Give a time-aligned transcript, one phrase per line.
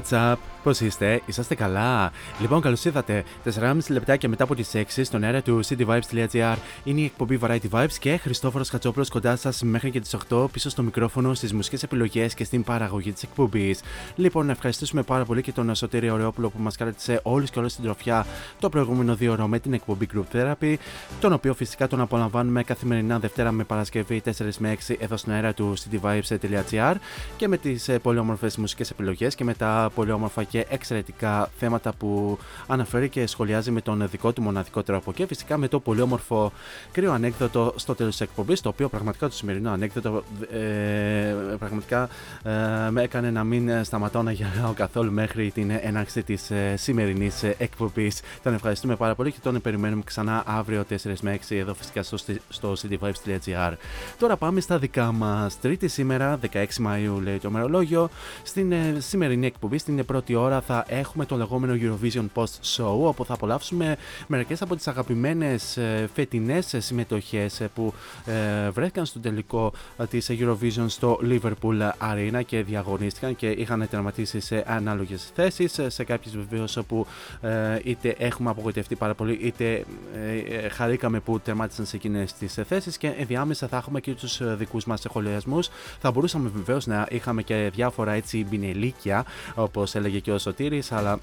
[0.00, 0.39] WhatsApp,
[0.70, 0.80] What's up?
[0.80, 3.24] Πώ είστε, είσαστε καλά; Λοιπόν, καλώς ήρθατε.
[3.44, 7.92] 4,5 λεπτάκια μετά από τις 6 στον αέρα του cityvibes.gr είναι η εκπομπή Variety Vibes
[8.00, 12.34] και Χριστόφορος Κατσόπουλος κοντά σας μέχρι και τις 8 πίσω στο μικρόφωνο, στις μουσικές επιλογές
[12.34, 13.80] και στην παραγωγή της εκπομπής.
[14.16, 17.74] Λοιπόν, να ευχαριστήσουμε πάρα πολύ και τον Σωτήρη Ωρεόπουλο που μας κράτησε όλους και όλες
[17.74, 18.26] την τροφιά
[18.58, 20.74] το προηγούμενο δύο ώρο με την εκπομπή Group Therapy,
[21.20, 25.54] τον οποίο φυσικά τον απολαμβάνουμε καθημερινά Δευτέρα με Παρασκευή 4 με 6 εδώ στον αέρα
[25.54, 26.94] του cityvibes.gr
[27.36, 31.92] και με τις πολύ όμορφες μουσικές επιλογές και με τα πολύ όμορφα και εξαιρετικά θέματα
[31.92, 35.12] που αναφέρει και σχολιάζει με τον δικό του μοναδικό τρόπο.
[35.12, 36.52] Και φυσικά με το πολύ όμορφο
[36.92, 40.22] κρύο ανέκδοτο στο τέλος της εκπομπής, το οποίο πραγματικά το σημερινό ανέκδοτο
[40.52, 42.08] ε, πραγματικά
[42.42, 47.42] ε, με έκανε να μην σταματάω να γελάω καθόλου μέχρι την έναρξη της ε, σημερινής
[47.42, 48.20] εκπομπής.
[48.42, 52.16] Τον ευχαριστούμε πάρα πολύ και τον περιμένουμε ξανά αύριο 4 με 6 εδώ φυσικά στο,
[52.48, 53.72] στο cityvibes.gr.
[54.18, 55.60] Τώρα πάμε στα δικά μας.
[55.60, 58.08] Τρίτη σήμερα, 16 Μαου, λέει το μερολόγιο.
[58.42, 63.24] Στην ε, σημερινή εκπομπή, στην πρώτη ώρα, θα έχουμε το λεγόμενο Eurovision Post Show, όπου
[63.24, 67.94] θα απολαύσουμε μερικές από τις αγαπημένες ε, φετινές συμμετοχές που
[68.26, 69.72] ε, βρέθηκαν στο τελικό
[70.10, 75.80] της Eurovision στο Liverpool Arena και διαγωνίστηκαν και είχαν τερματίσει σε ανάλογες θέσεις.
[75.86, 77.06] Σε κάποιες βεβαίως όπου
[77.40, 82.96] ε, είτε έχουμε απογοητευτεί πάρα πολύ, είτε ε, χαρήκαμε που τερμάτισαν σε εκείνες τις θέσεις
[82.96, 85.68] και ενδιάμεσα θα έχουμε και τους δικούς μας σχολιασμούς.
[86.00, 89.24] Θα μπορούσαμε βεβαίως να είχαμε και διάφορα έτσι μπινελίκια,
[89.54, 91.18] όπως έλεγε και ο Σωτήρης, αλλά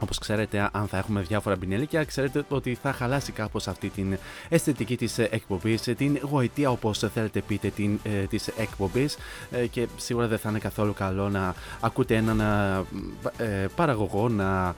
[0.00, 4.18] Όπως ξέρετε, αν θα έχουμε διάφορα μπινελίκια, ξέρετε ότι θα χαλάσει κάπως αυτή την
[4.48, 9.16] αισθητική της εκπομπής, την γοητεία όπως θέλετε πείτε την, ε, της εκπομπής.
[9.50, 12.40] Ε, και σίγουρα δεν θα είναι καθόλου καλό να ακούτε έναν
[13.36, 14.74] ε, παραγωγό να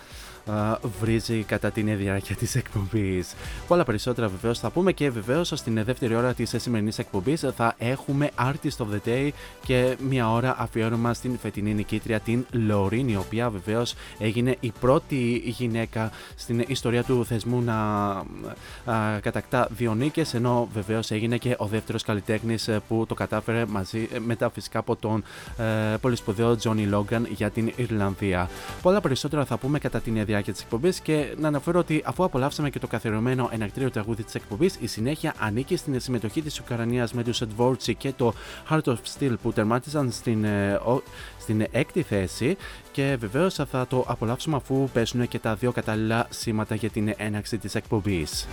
[1.01, 3.25] βρίζει κατά την διάρκεια τη εκπομπή.
[3.69, 8.31] Πολλά περισσότερα βεβαίως θα πούμε και βεβαίως στην δεύτερη ώρα της σημερινής εκπομπής θα έχουμε
[8.39, 9.29] Artist of the Day
[9.65, 15.43] και μια ώρα αφιέρωμα στην φετινή νικήτρια την Λωρίν, η οποία βεβαίως έγινε η πρώτη
[15.45, 17.79] γυναίκα στην ιστορία του θεσμού να
[19.21, 24.51] κατακτά δύο νίκες, ενώ βεβαίως έγινε και ο δεύτερος καλλιτέχνης που το κατάφερε μαζί μετά
[24.51, 25.25] φυσικά από τον
[25.59, 28.49] ε, πολύ σπουδαίο Τζόνι Λόγκαν για την Ιρλανδία.
[28.83, 32.71] Πολλά περισσότερα θα πούμε κατά την διάρκεια της εκπομπής και να αναφέρω ότι αφού απολαύσαμε
[32.71, 37.23] και το καθιερωμένο ενακτήριο τραγούδι της εκπομπής, η συνέχεια ανήκει στην συμμετοχή της Ουκρανίας με
[37.23, 38.33] τους Edvorci και το
[38.71, 40.81] Heart of Steel που τερμάτισαν στην, ε,
[41.39, 42.57] στην έκτη θέση
[42.93, 47.59] και βεβαίως θα το απολαύσουμε αφού πέσουν και τα δύο κατάλληλα σήματα για την έναρξη
[47.59, 48.47] της εκπομπής.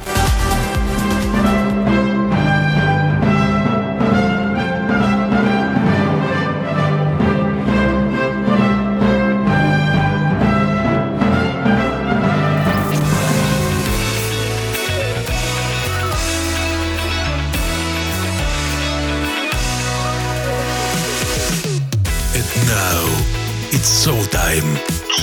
[23.77, 24.69] It's showtime.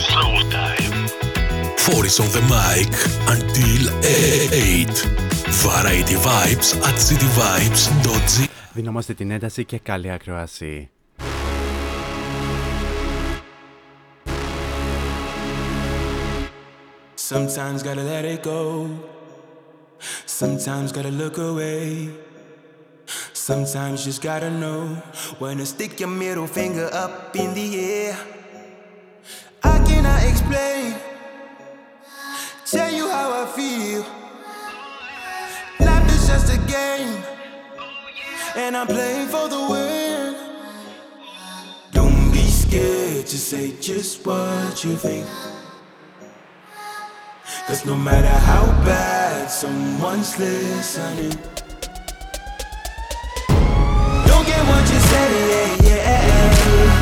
[0.09, 0.95] Showtime.
[1.83, 2.89] Four is on the mic
[3.35, 5.29] until 8.
[5.65, 10.89] Variety Vibes at cityvibes.gr Δυναμώστε την ένταση και καλή ακροασία.
[17.31, 18.61] Sometimes gotta let it go.
[20.25, 22.09] Sometimes gotta look away.
[23.33, 24.81] Sometimes just gotta know
[25.37, 28.17] when to stick your middle finger up in the air.
[29.64, 30.94] I cannot explain,
[32.66, 34.04] tell you how I feel.
[35.80, 37.22] Life is just a game,
[38.56, 40.34] and I'm playing for the win.
[41.92, 45.26] Don't be scared to say just what you think.
[47.66, 51.38] Cause no matter how bad someone's listening.
[54.28, 56.93] Don't get what you say, yeah, yeah.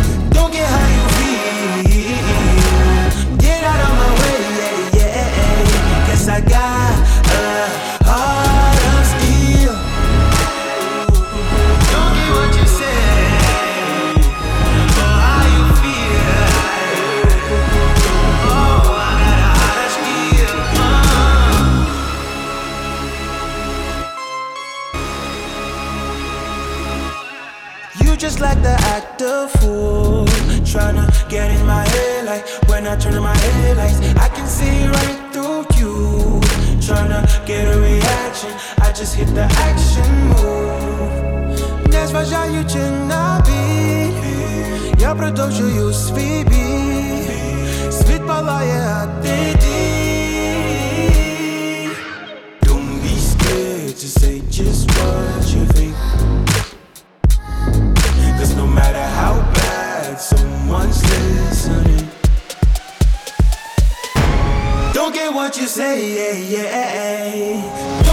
[28.41, 30.25] like the actor fool
[30.65, 34.87] Tryna get in my head like when I turn on my headlights I can see
[34.87, 36.39] right through you
[36.81, 38.51] Tryna get a reaction
[38.81, 44.13] I just hit the action move Не зважаючи на біль
[44.99, 50.87] Я продовжую свій бій Світ палає, а ти дій
[52.61, 55.70] Don't be scared to say just what you
[65.02, 68.11] don't get what you say, yeah, yeah.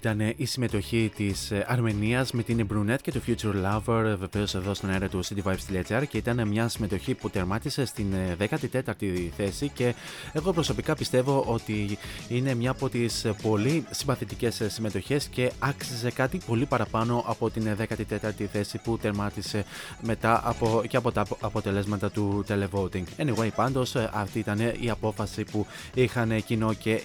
[0.00, 4.90] Ήταν η συμμετοχή της Αρμενίας με την Brunette και το Future Lover, βεβαίως εδώ στον
[4.90, 8.06] αέρα του cityvibes.gr και ήταν μια συμμετοχή που τερμάτισε στην
[8.38, 9.94] 14η θέση και
[10.32, 16.66] εγώ προσωπικά πιστεύω ότι είναι μια από τις πολύ συμπαθητικές συμμετοχές και άξιζε κάτι πολύ
[16.66, 19.64] παραπάνω από την 14η θέση που τερμάτισε
[20.02, 23.04] μετά από, και από τα αποτελέσματα του televoting.
[23.16, 27.00] Anyway, πάντως αυτή ήταν η απόφαση που είχαν κοινό και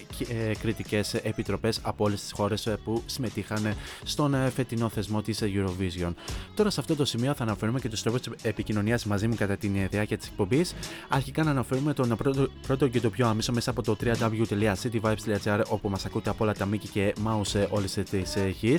[0.60, 3.74] κριτικές επιτροπές από όλες τις χώρες που συμμετείχαν
[4.04, 6.12] στον φετινό θεσμό της Eurovision.
[6.54, 9.88] Τώρα σε αυτό το σημείο θα αναφέρουμε και τους τρόπους επικοινωνίας μαζί μου κατά την
[9.90, 10.74] διάρκεια της εκπομπής.
[11.08, 15.88] Αρχικά να αναφέρουμε τον πρώτο, πρώτο και το πιο άμεσο μέσα από το www.cityvibes.gr όπου
[15.88, 18.22] μας ακούτε από όλα τα μήκη και mouse όλη τη
[18.60, 18.78] γη.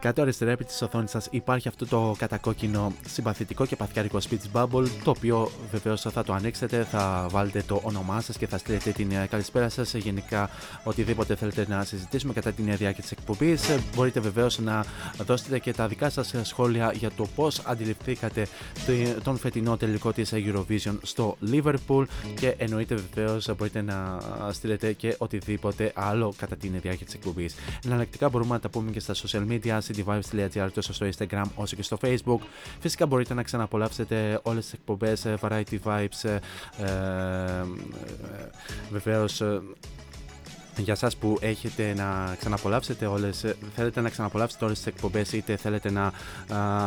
[0.00, 4.88] Κάτω αριστερά επί της οθόνης σας υπάρχει αυτό το κατακόκκινο συμπαθητικό και παθιάρικο speech bubble
[5.04, 9.12] το οποίο βεβαίως θα το ανοίξετε, θα βάλετε το όνομά σας και θα στείλετε την
[9.30, 9.94] καλησπέρα σας.
[9.94, 10.50] Γενικά
[10.84, 13.60] οτιδήποτε θέλετε να συζητήσουμε κατά την διάρκεια της εκπομπής.
[13.94, 14.84] Μπορείτε βεβαίως να
[15.24, 18.46] δώσετε και τα δικά σας σχόλια για το πώς αντιληφθήκατε
[19.22, 24.18] τον φετινό τελικό της Eurovision στο Liverpool και εννοείται βεβαίως μπορείτε να
[24.50, 27.54] στείλετε και οτιδήποτε άλλο κατά την διάρκεια της εκπομπής.
[27.84, 31.82] Εναλλακτικά μπορούμε να τα πούμε και στα social media, cityvibes.gr τόσο στο Instagram όσο και
[31.82, 32.40] στο Facebook.
[32.80, 36.22] Φυσικά μπορείτε να ξαναπολαύσετε όλες τις εκπομπές Variety Vibes.
[36.22, 36.38] Ε,
[36.84, 37.64] ε,
[38.90, 39.42] βεβαίως
[40.82, 43.44] για εσά που έχετε να ξαναπολαύσετε όλες,
[43.74, 46.12] θέλετε να ξαναπολαύσετε όλες τις εκπομπές είτε θέλετε να α,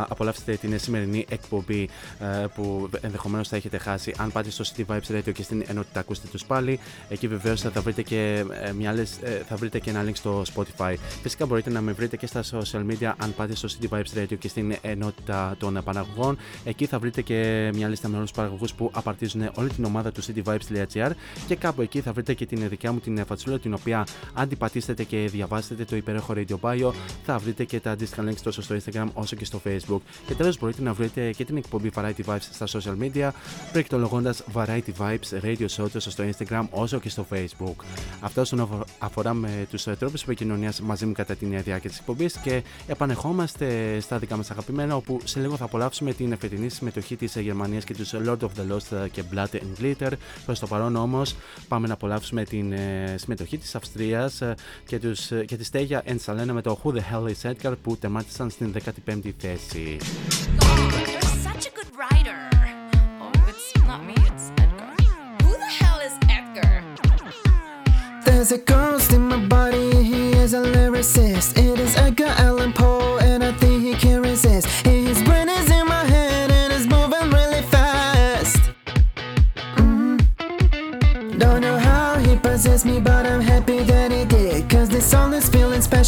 [0.10, 5.18] απολαύσετε την σημερινή εκπομπή α, που ενδεχομένως θα έχετε χάσει αν πάτε στο City Vibes
[5.18, 6.80] Radio και στην ενότητα ακούστε τους πάλι.
[7.10, 10.44] Εκεί βεβαίως θα βρείτε και, ε, μια άλλες, ε, θα βρείτε και ένα link στο
[10.56, 10.96] Spotify.
[11.22, 14.38] Φυσικά μπορείτε να με βρείτε και στα social media αν πάτε στο City Vibes Radio
[14.40, 18.74] και στην ενότητα των παραγωγών εκεί θα βρείτε και μια λίστα με όλους τους παραγωγούς
[18.74, 21.12] που απαρτίζουν όλη την ομάδα του cityvibes.gr
[21.48, 24.58] και κάπου εκεί θα βρείτε και την δικιά μου την φατσούλα την οποία αν την
[24.58, 26.92] πατήσετε και διαβάσετε το υπέροχο Radio Bio
[27.26, 30.00] θα βρείτε και τα αντίστοιχα links τόσο στο Instagram όσο και στο Facebook.
[30.28, 33.30] Και τέλος μπορείτε να βρείτε και την εκπομπή Variety Vibes στα social media
[33.72, 37.76] προεκτολογώντας Variety Vibes Radio Show τόσο στο Instagram όσο και στο Facebook.
[38.20, 42.64] Αυτό όσον αφορά με τους τρόπους επικοινωνίας μαζί μου κατά την διάρκεια της εκπομπής και
[42.88, 47.84] επανεχόμαστε στα δικά μας αγαπημένα όπου σε λίγο θα απολαύσουμε την φετινή συμμετοχή της Γερμανίας
[47.84, 50.12] και τους Lord of the Lost και Blood and Glitter.
[50.46, 51.36] Προς το παρόν όμως
[51.68, 52.74] πάμε να απολαύσουμε την
[53.16, 54.42] συμμετοχή τη Αυστρίας
[54.86, 58.50] και, τους, και τη Στέγια Ενσαλένα με το Who the Hell is Edgar που τεμάτισαν
[58.50, 59.98] στην 15η θέση.
[68.26, 71.50] There's a ghost in my body, he is a lyricist.
[71.68, 73.03] It is Edgar Allan Poe,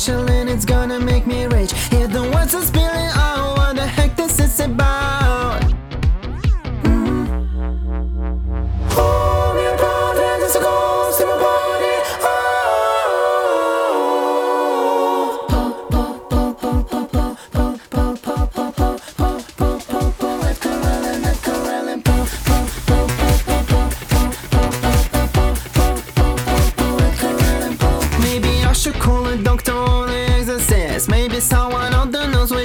[0.06, 0.35] special,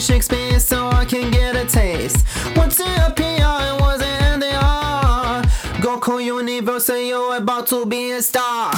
[0.00, 2.26] the Shakespeare so I can get a taste.
[2.56, 3.82] What's the API?
[3.82, 5.42] Was it NDR?
[5.82, 8.72] Goku Universe, you're about to be a star.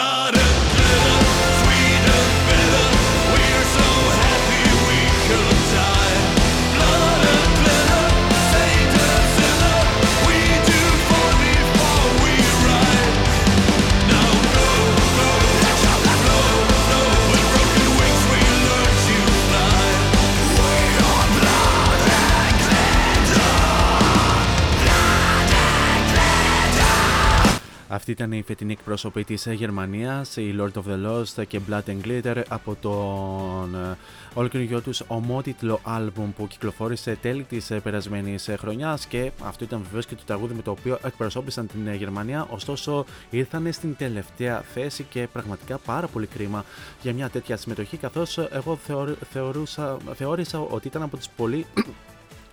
[0.00, 0.39] Ήταν
[28.40, 32.76] η φετινή εκπρόσωπη της Γερμανίας, η Lord of the Lost και Blood and Glitter από
[32.80, 33.96] τον ε,
[34.34, 39.82] ολοκληρωτικό τους ομότιτλο άλμπουμ που κυκλοφόρησε τέλη της ε, περασμένης ε, χρονιάς και αυτό ήταν
[39.82, 45.02] βεβαίως και το τραγούδι με το οποίο εκπροσώπησαν την Γερμανία, ωστόσο ήρθαν στην τελευταία θέση
[45.02, 46.64] και πραγματικά πάρα πολύ κρίμα
[47.02, 48.78] για μια τέτοια συμμετοχή καθώς εγώ
[49.30, 51.66] θεωρούσα, θεώρησα ότι ήταν από τις πολύ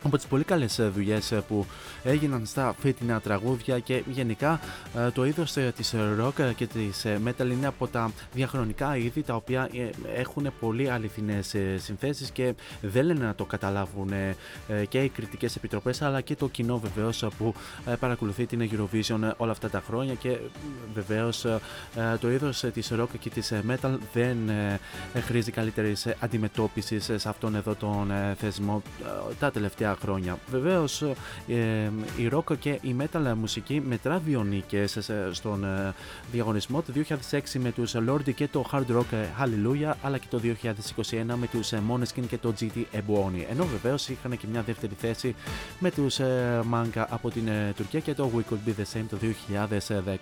[0.08, 1.66] από τις πολύ καλές ε, δουλειές ε, που
[2.04, 4.60] έγιναν στα φίτινα τραγούδια και γενικά
[4.96, 9.70] ε, το είδος της rock και της metal είναι από τα διαχρονικά είδη τα οποία
[10.16, 14.12] έχουν πολύ αληθινές συνθέσεις και δεν λένε να το καταλάβουν
[14.90, 17.54] και οι κριτικές επιτροπές αλλά και το κοινό βεβαίως που
[18.00, 20.38] παρακολουθεί την Eurovision όλα αυτά τα χρόνια και
[20.94, 21.46] βεβαίως
[22.20, 24.38] το είδος της rock και της metal δεν
[25.26, 28.82] χρήζει καλύτερης αντιμετώπισης σε αυτόν εδώ τον θεσμό
[29.40, 30.38] τα τελευταία χρόνια.
[30.52, 31.02] Βεβαίως,
[31.48, 34.86] ε, η rock και η metal μουσική μετρά νίκε
[35.32, 35.94] στον ε,
[36.32, 36.94] διαγωνισμό το
[37.32, 41.72] 2006 με τους Lordi και το Hard Rock Hallelujah, αλλά και το 2021 με τους
[41.90, 43.46] Moneskin και το GT Ebony.
[43.50, 45.36] Ενώ βεβαίως είχαν και μια δεύτερη θέση
[45.80, 46.20] με τους
[46.74, 49.18] Manga από την Τουρκία και το We Could Be The Same το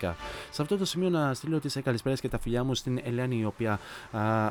[0.01, 0.13] 2010.
[0.51, 3.45] Σε αυτό το σημείο να στείλω τις καλησπέρες και τα φιλιά μου στην Ελένη, η
[3.45, 3.79] οποία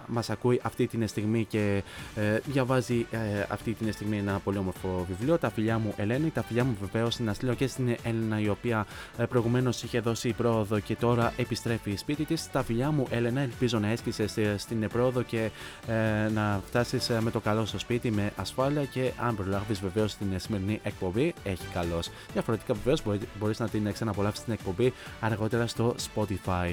[0.07, 1.83] μας ακούει αυτή την στιγμή και
[2.15, 5.39] ε, διαβάζει ε, αυτή την στιγμή ένα πολύ όμορφο βιβλίο.
[5.39, 8.87] Τα φιλιά μου Ελένη, τα φιλιά μου βεβαίως να στείλω και στην Έλενα, η οποία
[9.17, 12.51] ε, προηγουμένως είχε δώσει πρόοδο και τώρα επιστρέφει σπίτι της.
[12.51, 15.51] Τα φιλιά μου Έλενα, ελπίζω να έσκησες στην πρόοδο και
[15.87, 20.15] ε, να φτάσεις ε, με το καλό στο σπίτι με ασφάλεια και αν προλάβεις βεβαίως
[20.17, 22.03] την σημερινή εκπομπή, έχει καλώ.
[22.33, 23.03] Διαφορετικά βεβαίως
[23.39, 26.73] μπορεί να την ξαναπολαύσεις την εκπομπή αργότερα στο Spotify.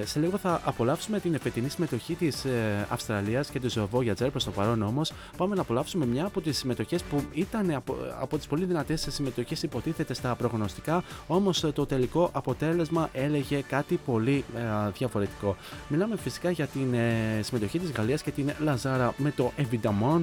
[0.00, 4.30] Ε, σε λίγο θα απολαύσουμε την φετινή συμμετοχή της ε, Αυστραλίας και του Voyager.
[4.30, 8.36] Προς το παρόν όμως, πάμε να απολαύσουμε μια από τις συμμετοχές που ήταν από, από
[8.36, 11.02] τις πολύ δυνατές συμμετοχές, υποτίθεται στα προγνωστικά.
[11.26, 15.56] Όμως ε, το τελικό αποτέλεσμα έλεγε κάτι πολύ ε, διαφορετικό.
[15.88, 20.20] Μιλάμε φυσικά για την ε, συμμετοχή της Γαλλίας και την Λαζάρα με το Evidamon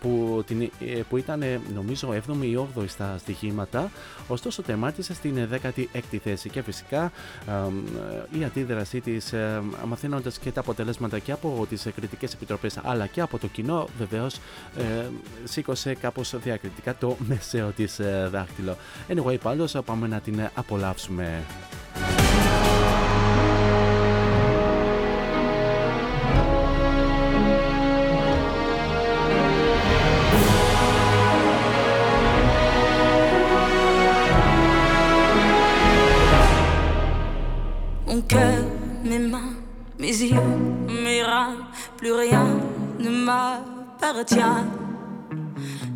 [0.00, 1.42] που, την, ε, που ήταν
[1.74, 3.90] νομίζω 7η ή 8η στα στοιχήματα.
[4.28, 7.12] Ωστόσο, τερμάτισε στην 16η θέση και φυσικά
[8.38, 9.34] η αντίδρασή της,
[9.86, 14.40] μαθαίνοντας και τα αποτελέσματα και από τις κριτικές επιτροπές αλλά και από το κοινό, βεβαίως
[15.44, 18.76] σήκωσε κάπως διακριτικά σχετικά το μεσαίο ε, δάχτυλο.
[19.08, 21.44] Anyway, πάντως ε, πάμε να την απολαύσουμε.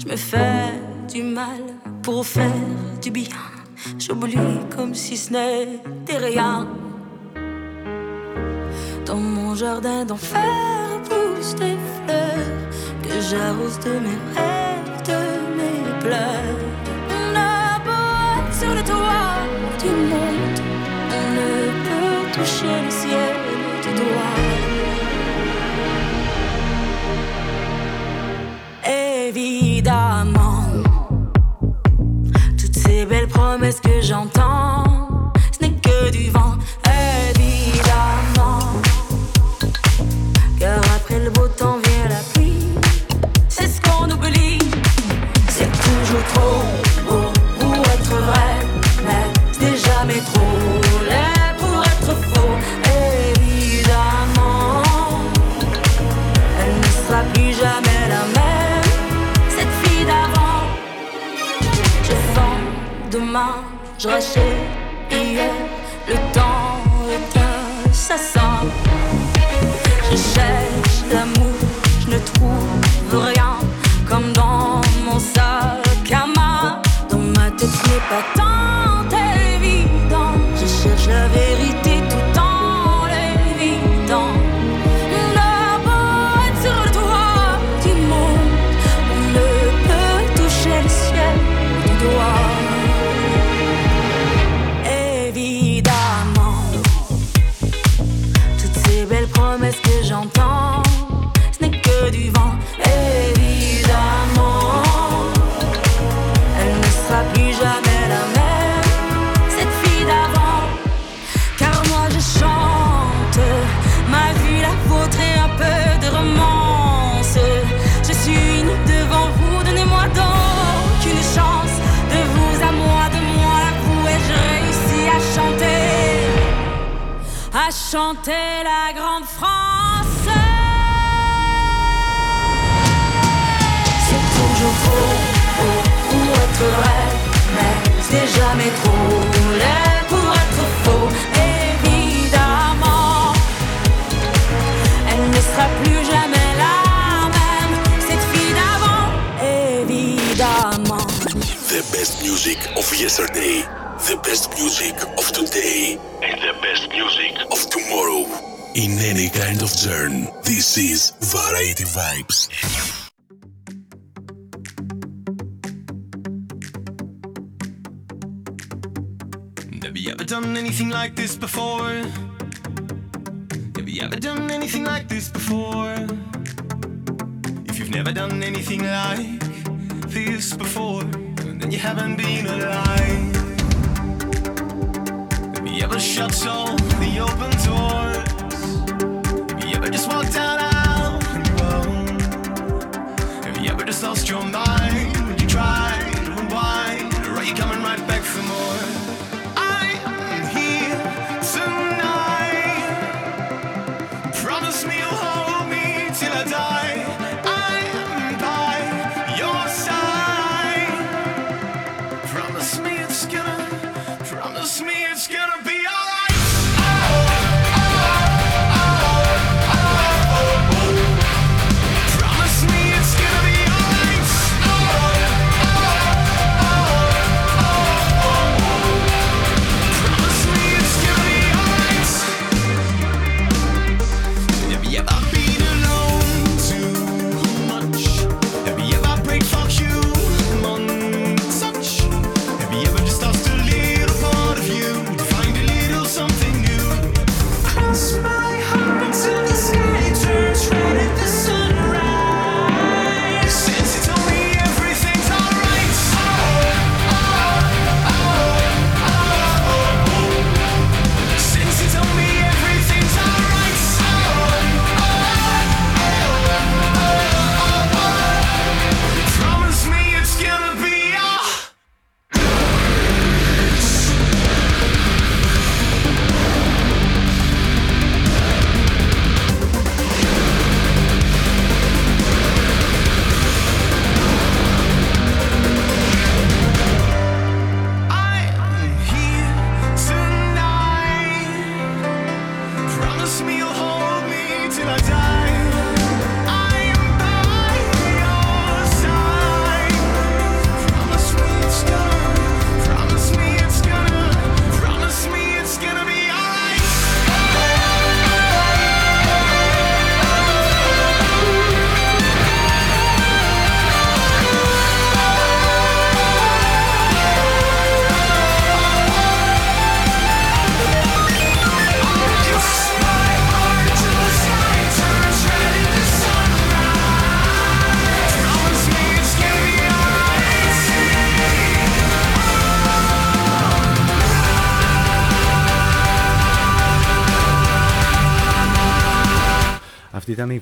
[0.08, 0.72] Je me fais
[1.12, 1.60] du mal
[2.02, 2.50] pour faire
[3.02, 3.36] du bien.
[3.98, 4.38] J'oublie
[4.74, 6.66] comme si ce n'était rien.
[9.04, 10.40] Dans mon jardin d'enfer
[11.04, 12.68] poussent des fleurs
[13.02, 15.20] que j'arrose de mes rêves, de
[15.58, 16.57] mes pleurs.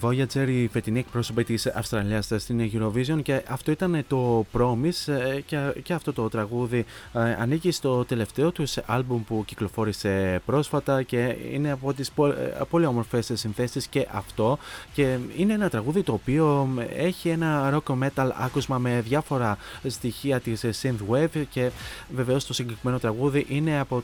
[0.06, 5.58] Voyager, η φετινή εκπρόσωπη της Αυστραλίας στην Eurovision και αυτό ήταν το Promise ε, και,
[5.82, 11.70] και αυτό το τραγούδι ε, ανήκει στο τελευταίο τους άλμπουμ που κυκλοφόρησε πρόσφατα και είναι
[11.70, 14.58] από τις πο- ε, πολύ όμορφες συνθέσεις και αυτό.
[14.92, 20.64] Και είναι ένα τραγούδι το οποίο έχει ένα rock metal άκουσμα με διάφορα στοιχεία της
[20.82, 21.70] synthwave και
[22.14, 24.02] βεβαίως το συγκεκριμένο τραγούδι είναι, από,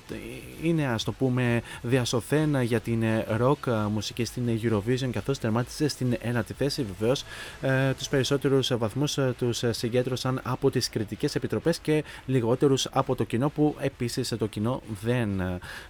[0.63, 3.03] είναι ας το πούμε διασωθένα για την
[3.41, 7.25] rock μουσική στην Eurovision καθώς τερμάτισε στην ένατη θέση βεβαίως
[7.61, 13.25] ε, τους περισσότερους βαθμούς ε, τους συγκέντρωσαν από τις κριτικές επιτροπές και λιγότερους από το
[13.25, 15.41] κοινό που επίσης το κοινό δεν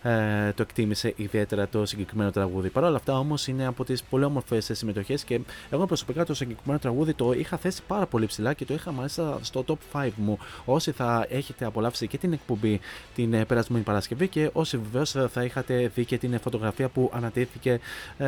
[0.02, 2.68] ε, το εκτίμησε ιδιαίτερα το συγκεκριμένο τραγούδι.
[2.68, 6.78] Παρ' όλα αυτά όμως είναι από τις πολύ όμορφες συμμετοχές και εγώ προσωπικά το συγκεκριμένο
[6.78, 10.38] τραγούδι το είχα θέσει πάρα πολύ ψηλά και το είχα μάλιστα στο top 5 μου.
[10.64, 12.80] Όσοι θα έχετε απολαύσει και την εκπομπή
[13.14, 17.80] την ε, περασμένη Παρασκευή και όσοι βεβαίως θα είχατε δει και την φωτογραφία που ανατέθηκε
[18.18, 18.26] ε,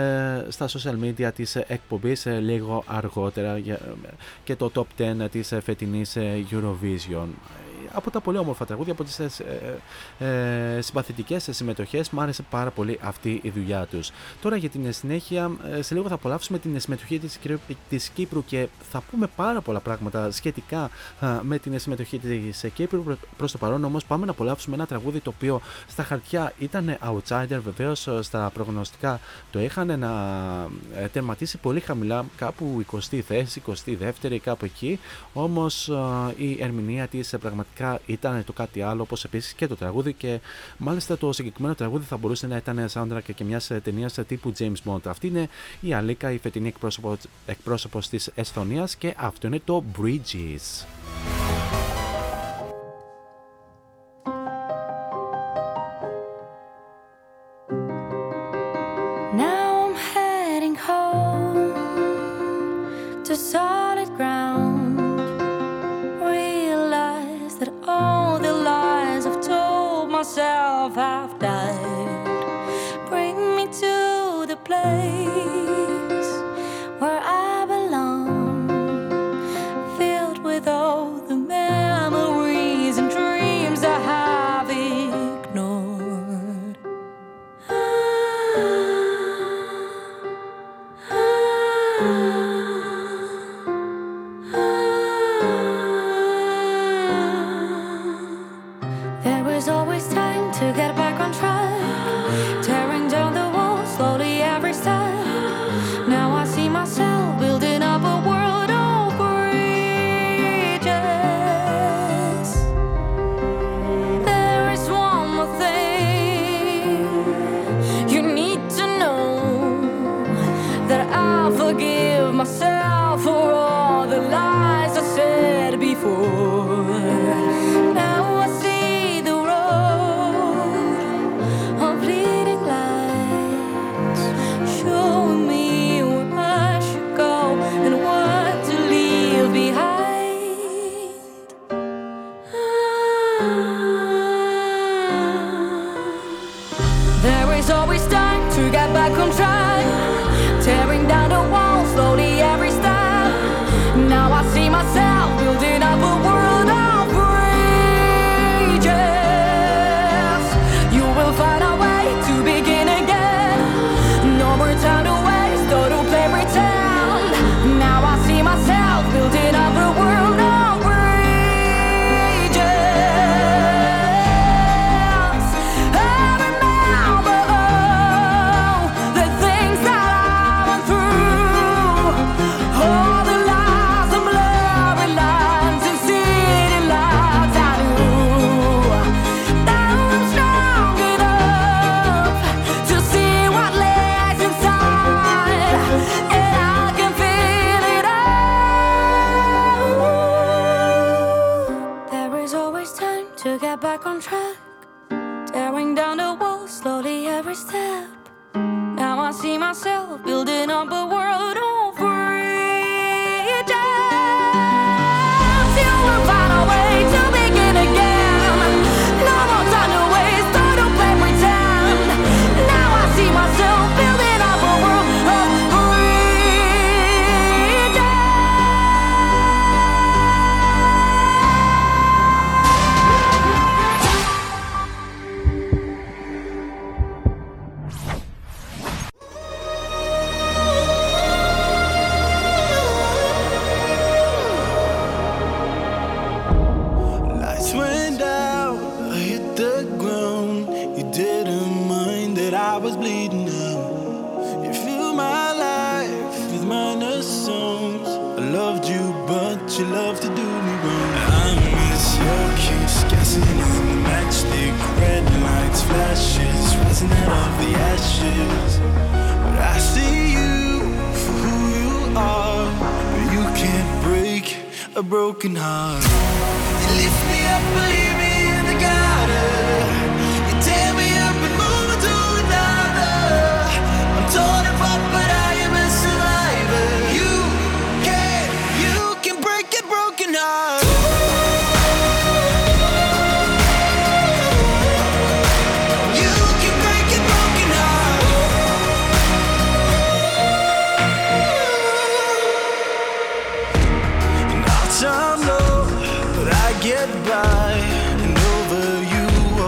[0.48, 3.80] στα social media της εκπομπής ε, λίγο αργότερα για-
[4.44, 7.26] και το top 10 της ε, φετινής ε, Eurovision.
[7.92, 9.28] Από τα πολύ όμορφα τραγούδια, από τις ε,
[10.18, 14.10] ε, ε, συμπαθητικές συμμετοχές, μου άρεσε πάρα πολύ αυτή η δουλειά τους.
[14.42, 18.44] Τώρα για την συνέχεια, ε, σε λίγο θα απολαύσουμε την συμμετοχή της, Κυρ- της Κύπρου
[18.44, 23.02] και θα πούμε πάρα πολλά πράγματα σχετικά α, με την συμμετοχή της Κύπρου.
[23.04, 26.98] Προ- Προς το παρόν όμως πάμε να απολαύσουμε ένα τραγούδι το οποίο στα χαρτιά ήταν
[27.04, 29.20] outsider βεβαίως ε, στα προγνωστικά
[29.50, 30.10] το είχαν να
[30.94, 34.98] ε, τερματίσει πολύ χαμηλά κάπου 20η θέση, 22η κάπου εκεί
[35.32, 35.94] όμως ε,
[36.36, 37.73] η ερμηνεία της ε, πραγματικά
[38.06, 40.40] ήταν το κάτι άλλο όπως επίσης και το τραγούδι και
[40.76, 44.74] μάλιστα το συγκεκριμένο τραγούδι θα μπορούσε να ήταν soundtrack και μιας ε, ταινίας τύπου James
[44.84, 45.00] Bond.
[45.04, 45.48] Αυτή είναι
[45.80, 50.84] η Αλίκα, η φετινή εκπρόσωπος, εκπρόσωπος της Εσθονίας και αυτό είναι το Bridges.
[59.36, 61.74] Now I'm heading home
[63.26, 63.34] to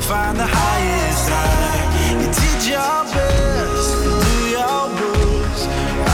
[0.07, 1.83] find the highest high.
[2.21, 5.67] You did your best, do your worst.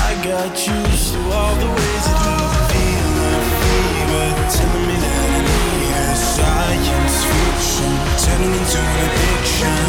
[0.09, 2.39] I got you through all the ways that you
[2.73, 7.93] feel the fever, telling me that I need a science fiction,
[8.25, 9.83] turning into an addiction.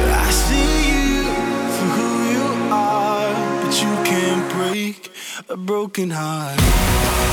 [0.00, 1.28] But I see you
[1.76, 5.12] for who you are, but you can't break
[5.50, 6.58] a broken heart.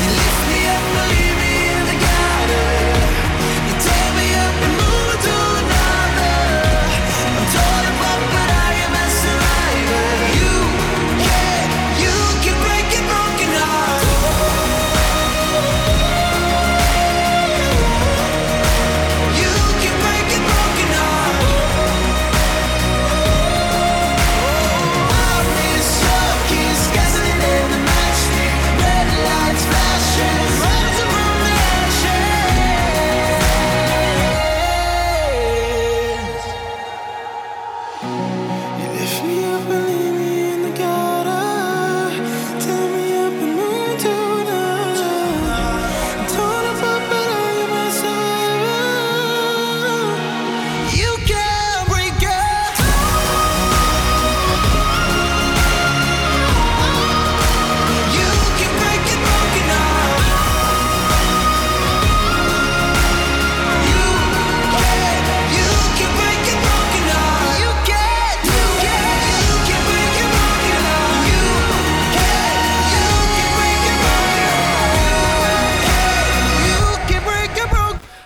[0.03, 1.41] You lift me up, believe.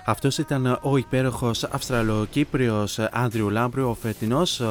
[0.07, 4.61] Αυτός ήταν ο υπέροχος Αυστραλοκύπριος Άντριου Λάμπριο, ο φετινός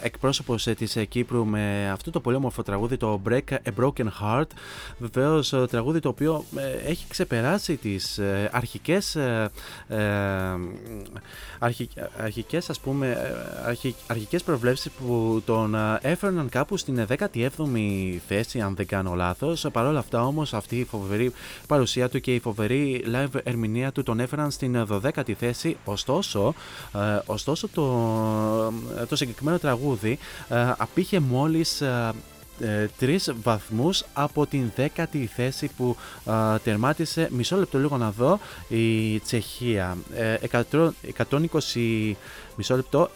[0.00, 4.46] εκπρόσωπος της Κύπρου με αυτό το πολύ όμορφο τραγούδι, το Break a Broken Heart.
[4.98, 9.50] Βεβαίως, τραγούδι το οποίο ε, έχει ξεπεράσει τις ε, αρχικές ε,
[12.16, 13.16] αρχικές ας πούμε
[14.06, 17.48] αρχικές προβλέψεις που τον έφερναν κάπου στην 17η
[18.28, 21.32] θέση αν δεν κάνω λάθος παρόλα αυτά όμως αυτή η φοβερή
[21.66, 25.76] παρουσία του και η φοβερή live ερμηνεία του τον έφεραν στην 12η θέση.
[25.84, 26.54] Ωστόσο,
[26.94, 27.86] ε, ωστόσο το,
[29.08, 30.18] το συγκεκριμένο τραγούδι
[30.48, 32.12] ε, απείχε μόλις ε,
[32.60, 35.96] ε, τρεις βαθμούς από την δέκατη θέση που
[36.64, 37.28] τερμάτισε.
[37.30, 38.38] Μισό λεπτό λίγο να δω.
[38.68, 39.96] Η Τσεχία
[41.30, 42.14] 120
[42.56, 43.10] μισό λεπτό,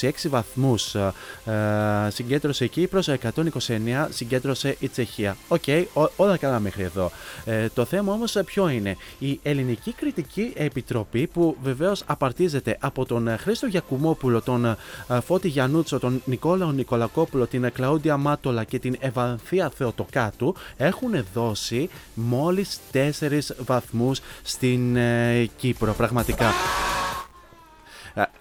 [0.00, 1.12] 126 βαθμούς ε,
[1.44, 5.36] ε, συγκέντρωσε η Κύπρος, 129 συγκέντρωσε η Τσεχία.
[5.48, 5.84] OK, okay,
[6.16, 7.10] όλα καλά μέχρι εδώ.
[7.44, 13.38] Ε, το θέμα όμως ποιο είναι; Η Ελληνική Κριτική Επιτροπή που βεβαίως απαρτίζεται από τον
[13.38, 14.76] Χρήστο Γιακουμόπουλο, τον
[15.24, 22.78] Φώτη Γιανούτσο, τον Νικόλαο Νικολακόπουλο, την Κλαούντια Μάτολα και την Ευανθία Θεοτοκάτου έχουν δώσει μόλις
[22.92, 23.00] 4
[23.58, 24.96] βαθμούς στην
[25.56, 25.92] Κύπρο.
[25.92, 26.52] Πραγματικά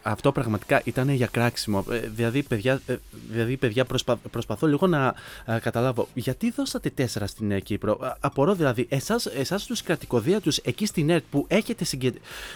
[0.02, 1.86] αυτό πραγματικά ήταν για κράξιμο.
[1.92, 2.96] Ε, δηλαδή, παιδιά, ε,
[3.30, 5.14] δηλαδή, παιδιά προσπα, προσπαθώ λίγο να
[5.62, 11.24] καταλάβω γιατί δώσατε τέσσερα στην Κύπρο; Απορώ δηλαδή, εσάς, εσάς τους κρατικοδίατους εκεί στην ΕΡΤ
[11.32, 12.12] που έχετε συγκε,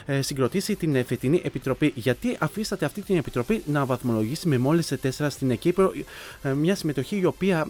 [0.06, 5.30] ε, συγκροτήσει την φετινή επιτροπή, γιατί αφήσατε αυτή την επιτροπή να βαθμολογήσει με μόλις τέσσερα
[5.30, 5.92] στην Κύπρο
[6.56, 7.68] μια συμμετοχή η οποία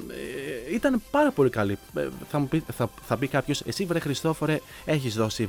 [0.71, 1.77] ήταν πάρα πολύ καλή.
[2.29, 5.47] Θα, μου πει, θα, θα πει κάποιος, εσύ βρε Χριστόφορε, έχεις δώσει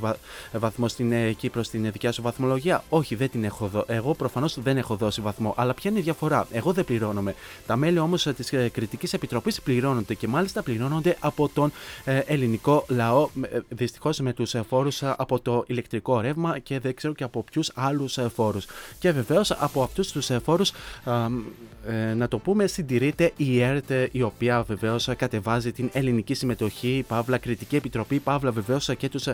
[0.51, 4.77] βαθμό στην Κύπρο στην δικιά σου βαθμολογία; Όχι, δεν την έχω δώσει εγώ προφανώς δεν
[4.77, 5.53] έχω δώσει βαθμό.
[5.57, 7.35] Αλλά ποια είναι η διαφορά; Εγώ δεν πληρώνομαι.
[7.67, 11.71] Τα μέλη όμως της ε, Κριτικής Επιτροπής πληρώνονται και μάλιστα πληρώνονται από τον
[12.03, 13.29] ε, ελληνικό λαό.
[13.41, 17.71] Ε, Δυστυχώς με τους φόρους από το ηλεκτρικό ρεύμα και δεν ξέρω και από ποιους
[17.75, 18.65] άλλους φόρους.
[18.99, 20.71] Και βεβαίως από αυτούς τους φόρους,
[22.15, 27.75] να το πούμε, συντηρείται η ΕΡΤ, η οποία βεβαίως κατεβάζει την ελληνική συμμετοχή, Παύλα Κριτική
[27.75, 29.27] Επιτροπή, Παύλα βεβαίως και τους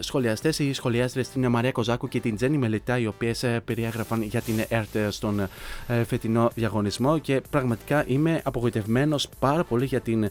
[0.00, 4.64] σχολιαστές ή σχολιάστρε, την Μαρία Κοζάκου και την Τζέννη Μελιτά, οι οποίες περιέγραφαν για την
[4.68, 5.40] ΕΡΤ στον
[5.86, 10.28] ε, φετινό διαγωνισμό και πραγματικά είμαι απογοητευμένος πάρα πολύ για την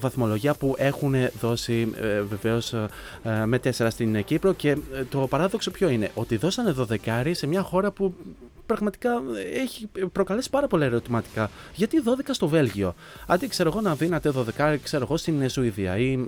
[0.00, 2.88] βαθμολογία που έχουν δώσει ε, βεβαίως ε,
[3.44, 4.76] με 4 στην Κύπρο και
[5.10, 6.74] το παράδοξο ποιο είναι; Ότι δώσανε
[7.06, 8.14] 12 σε μια χώρα που
[8.70, 9.22] πραγματικά
[9.54, 11.50] έχει προκαλέσει πάρα πολλά ερωτηματικά.
[11.74, 12.94] Γιατί 12 στο Βέλγιο,
[13.26, 16.18] αντί ξέρω εγώ να δίνατε 12 ξέρω εγώ στην Σουηδία ή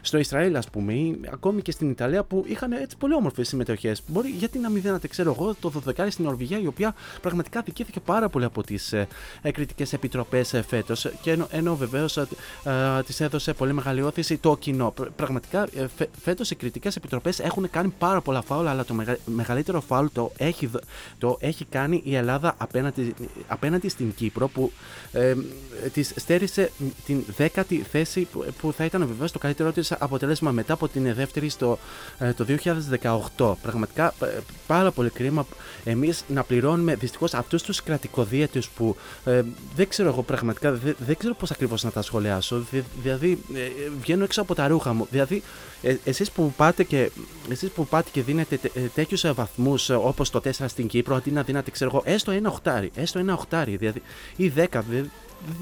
[0.00, 4.02] στο Ισραήλ, ας πούμε, ή ακόμη και στην Ιταλία που είχαν έτσι πολύ όμορφες συμμετοχές.
[4.06, 8.00] Μπορεί γιατί να μην δίνατε, ξέρω εγώ, το 12 στην Νορβηγία, η οποία πραγματικά δικήθηκε
[8.00, 9.08] πάρα πολύ από τις ε,
[9.42, 11.10] κριτικές επιτροπές ε, φέτος.
[11.22, 12.26] Και ενώ, ενώ βεβαίως ε,
[12.64, 14.94] ε τη έδωσε πολύ μεγάλη όθηση το κοινό.
[15.16, 15.86] Πραγματικά ε,
[16.22, 18.94] φέτος οι κριτικές επιτροπές έχουν κάνει πάρα πολλά φάουλ, αλλά το
[19.24, 20.70] μεγαλύτερο φάουλ το έχει,
[21.18, 23.14] το έχει κάνει η Ελλάδα απέναντι,
[23.46, 24.72] απέναντι στην Κύπρο που
[25.12, 25.34] ε,
[25.92, 26.70] της στέρισε
[27.06, 28.28] την δέκατη θέση
[28.60, 31.78] που, θα ήταν βεβαίως το καλύτερό της αποτέλεσμα μετά από την δεύτερη στο
[32.18, 32.46] ε, το
[33.36, 33.54] 2018.
[33.62, 34.26] Πραγματικά ε,
[34.66, 35.46] πάρα πολύ κρίμα
[35.84, 39.42] εμείς να πληρώνουμε δυστυχώς αυτούς τους κρατικοδίαιτους που ε,
[39.76, 42.64] δεν ξέρω εγώ πραγματικά, δεν, δεν ξέρω πώς ακριβώς να τα σχολιάσω,
[43.02, 43.60] δηλαδή ε,
[44.00, 45.42] βγαίνω έξω από τα ρούχα μου, δηλαδή
[45.82, 47.10] ε, εσείς που πάτε και,
[47.50, 51.42] εσείς που πάτε και δίνετε τε, τέτοιους βαθμούς όπως το 4 στην Κύπρο αντί να
[51.42, 54.02] δίνατε ξέρω εγώ, έστω ένα οχτάρι, έστω ένα οχτάρι, δηλαδή,
[54.36, 54.84] ή δέκα,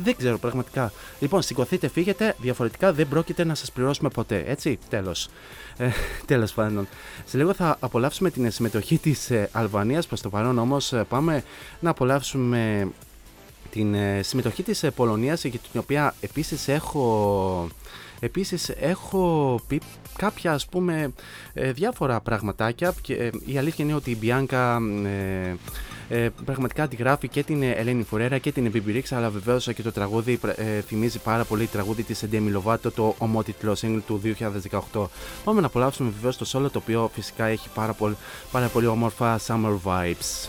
[0.02, 0.92] δεν ξέρω πραγματικά.
[1.20, 5.28] Λοιπόν, σηκωθείτε, φύγετε, διαφορετικά δεν πρόκειται να σας πληρώσουμε ποτέ, έτσι, τέλος.
[5.76, 5.88] Ε,
[6.26, 6.88] τέλος πάντων.
[7.24, 11.42] Σε λίγο θα απολαύσουμε την συμμετοχή της ε, Αλβανίας, προς το παρόν όμως ε, πάμε
[11.80, 12.88] να απολαύσουμε
[13.70, 17.68] την ε, συμμετοχή της ε, Πολωνίας για την οποία επίσης έχω
[18.20, 19.80] Επίσης έχω πει
[20.18, 21.12] κάποια ας πούμε
[21.54, 25.56] ε, διάφορα πραγματάκια και ε, η αλήθεια είναι ότι η Μπιάνκα ε,
[26.08, 30.38] ε, πραγματικά αντιγράφει και την Ελένη Φορέρα και την Bibi αλλά βεβαίως και το τραγούδι
[30.56, 34.20] ε, θυμίζει πάρα πολύ τραγούδι της Demi Lovato, το ομότιτλο single του
[34.92, 35.06] 2018.
[35.44, 38.16] Πάμε να απολαύσουμε βεβαίως το solo το οποίο φυσικά έχει πάρα πολύ,
[38.50, 40.48] πάρα πολύ όμορφα summer vibes.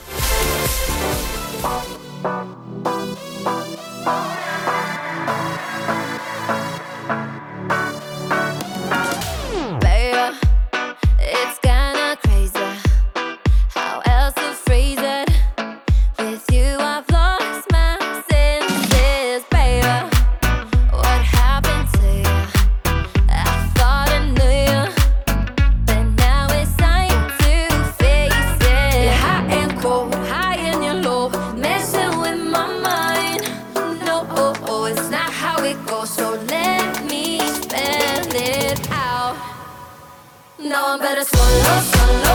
[40.90, 42.29] on, better swallow, swallow.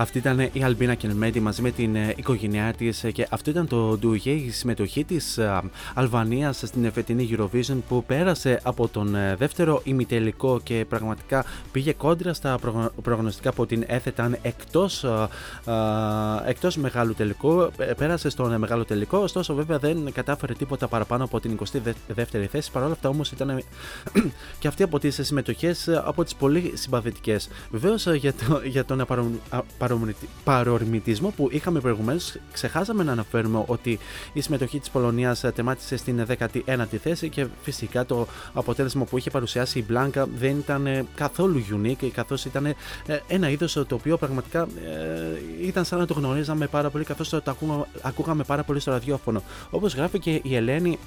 [0.00, 3.66] Αυτή ήταν η Αλμπίνα Κελμέντι μαζί με την ε, οικογένειά της ε, και αυτό ήταν
[3.68, 5.60] το ντουγέ, η συμμετοχή της ε,
[5.94, 12.58] Αλβανίας στην εφετινή Eurovision που πέρασε από τον δεύτερο ημιτελικό και πραγματικά πήγε κόντρα στα
[13.02, 15.04] προγνωστικά που την έθεταν εκτός
[16.46, 17.70] εκτός μεγάλου τελικού.
[17.96, 22.70] Πέρασε στον μεγάλο τελικό, ωστόσο βέβαια δεν κατάφερε τίποτα παραπάνω από την 22η θέση.
[22.72, 23.62] Παρ' όλα αυτά όμως ήταν
[24.60, 27.48] και αυτή από τις συμμετοχές από τις πολύ συμπαθητικές.
[27.70, 29.00] Βεβαίως για, το, για τον
[30.44, 33.98] παρορμητισμό που είχαμε προηγουμένως, ξεχάσαμε να αναφέρουμε ότι
[34.32, 39.78] η συμμετοχή της Πολωνίας τεμάτισε στην 19η θέση και φυσικά το αποτέλεσμα που είχε παρουσιάσει
[39.78, 42.74] η Μπλάνκα δεν ήταν καθόλου unique, καθώς ήταν ε,
[43.28, 47.42] ένα είδος το οποίο πραγματικά ε, ήταν σαν να το γνωρίζαμε πάρα πολύ, καθώς το
[48.02, 49.42] ακούγαμε πάρα πολύ στο ραδιόφωνο.
[49.70, 50.98] Όπως γράφει και η Ελένη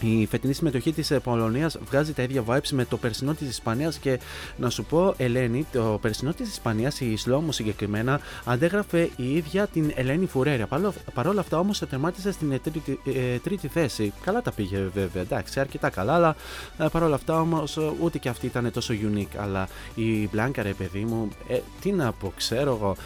[0.00, 4.20] η φετινή συμμετοχή της Πολωνίας βγάζει τα ίδια vibes με το περσινό της Ισπανίας και
[4.56, 9.92] να σου πω, Ελένη, το περσινό της Ισπανίας, η Σλόμο συγκεκριμένα, αντέγραφε η ίδια την
[9.94, 10.66] Ελένη Φουρέρια.
[11.14, 14.12] Παρ' όλα αυτά όμως τερμάτισε στην τρίτη, ε, τρίτη θέση.
[14.24, 16.36] Καλά τα πήγε βέβαια, εντάξει, αρκετά καλά, αλλά
[16.78, 19.36] ε, παρ' όλα αυτά όμως ούτε και αυτή ήταν τόσο unique.
[19.36, 22.96] Αλλά η Μπλάνκα, ρε παιδί μου, ε, τι να πω, ξέρω εγώ.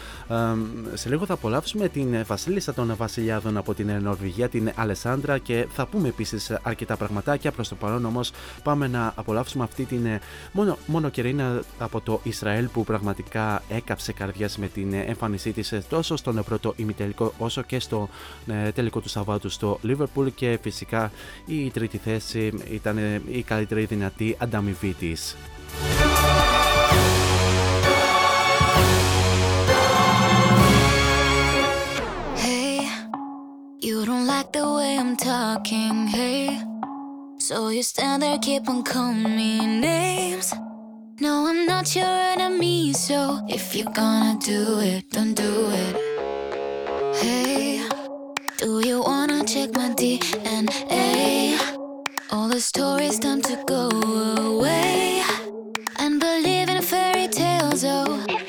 [0.93, 5.85] σε λίγο θα απολαύσουμε την Βασίλισσα των Βασιλιάδων από την Νορβηγία, την Αλεσάνδρα και θα
[5.85, 7.51] πούμε επίσης αρκετά τα πραγματάκια.
[7.51, 8.31] Προς το παρόν όμως
[8.63, 10.19] πάμε να απολαύσουμε αυτή την ε,
[10.51, 15.83] μόνο, μόνο κερίνα από το Ισραήλ που πραγματικά έκαψε καρδιάς με την εμφάνισή της ε,
[15.89, 18.09] τόσο στον πρώτο ημιτελικό όσο και στο
[18.47, 21.11] ε, τελικό του Σαββάτου στο Liverpool και φυσικά
[21.45, 22.97] η τρίτη θέση ήταν
[23.31, 25.35] η καλύτερη δυνατή ανταμοιβή της.
[33.81, 36.61] You don't like the way I'm talking, hey.
[37.37, 40.53] So you stand there, keep on calling me names.
[41.21, 45.95] No, I'm not your enemy, so if you're gonna do it, don't do it.
[47.15, 47.87] Hey,
[48.57, 51.57] do you wanna check my DNA?
[52.31, 53.87] All the stories time to go
[54.57, 55.23] away
[55.99, 58.48] and believe in fairy tales, oh.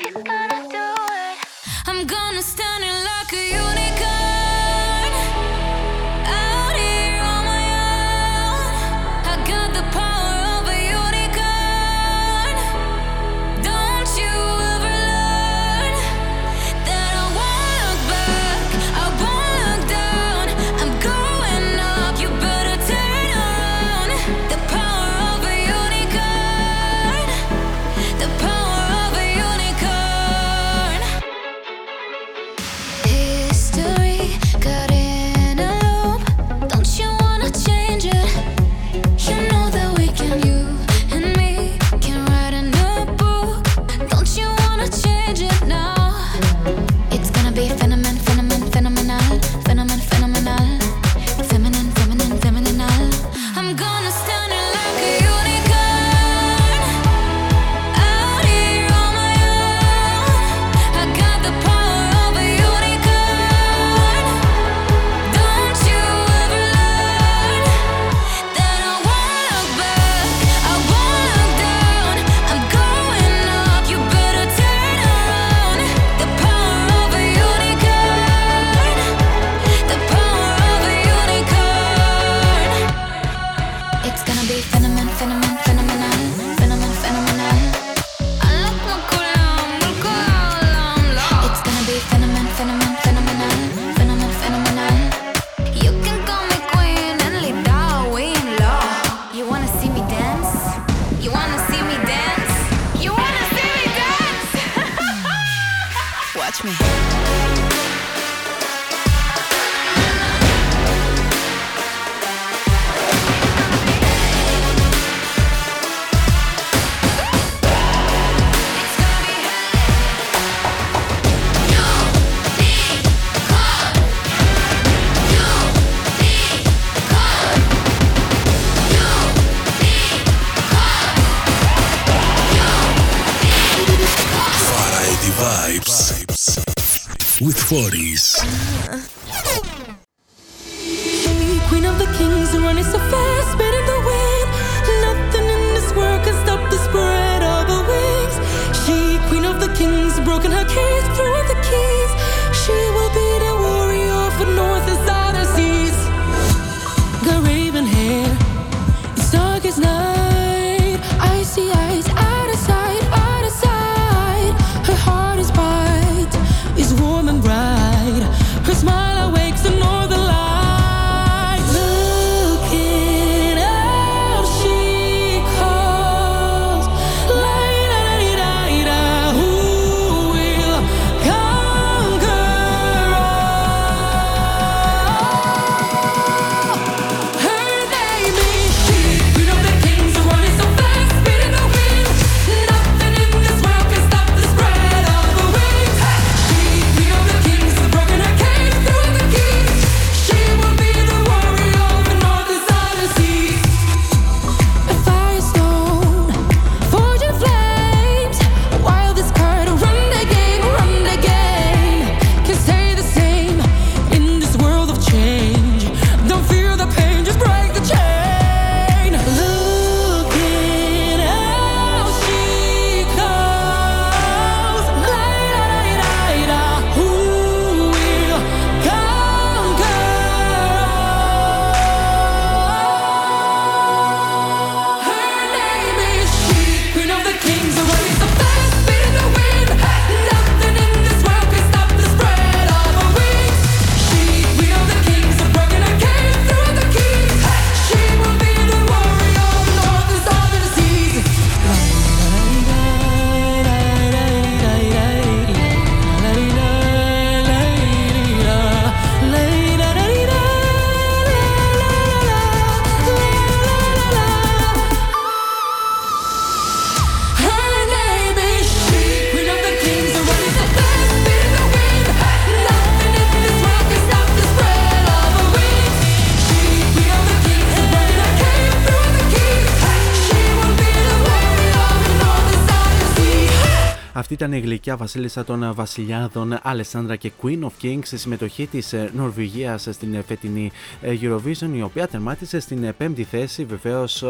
[284.71, 290.71] Γλυκιά βασίλισσα των βασιλιάδων Αλεσάνδρα και Queen of Kings σε συμμετοχή της Νορβηγίας στην φετινή
[291.03, 293.65] Eurovision, η οποία τερμάτισε στην πέμπτη θέση.
[293.65, 294.23] Βεβαίως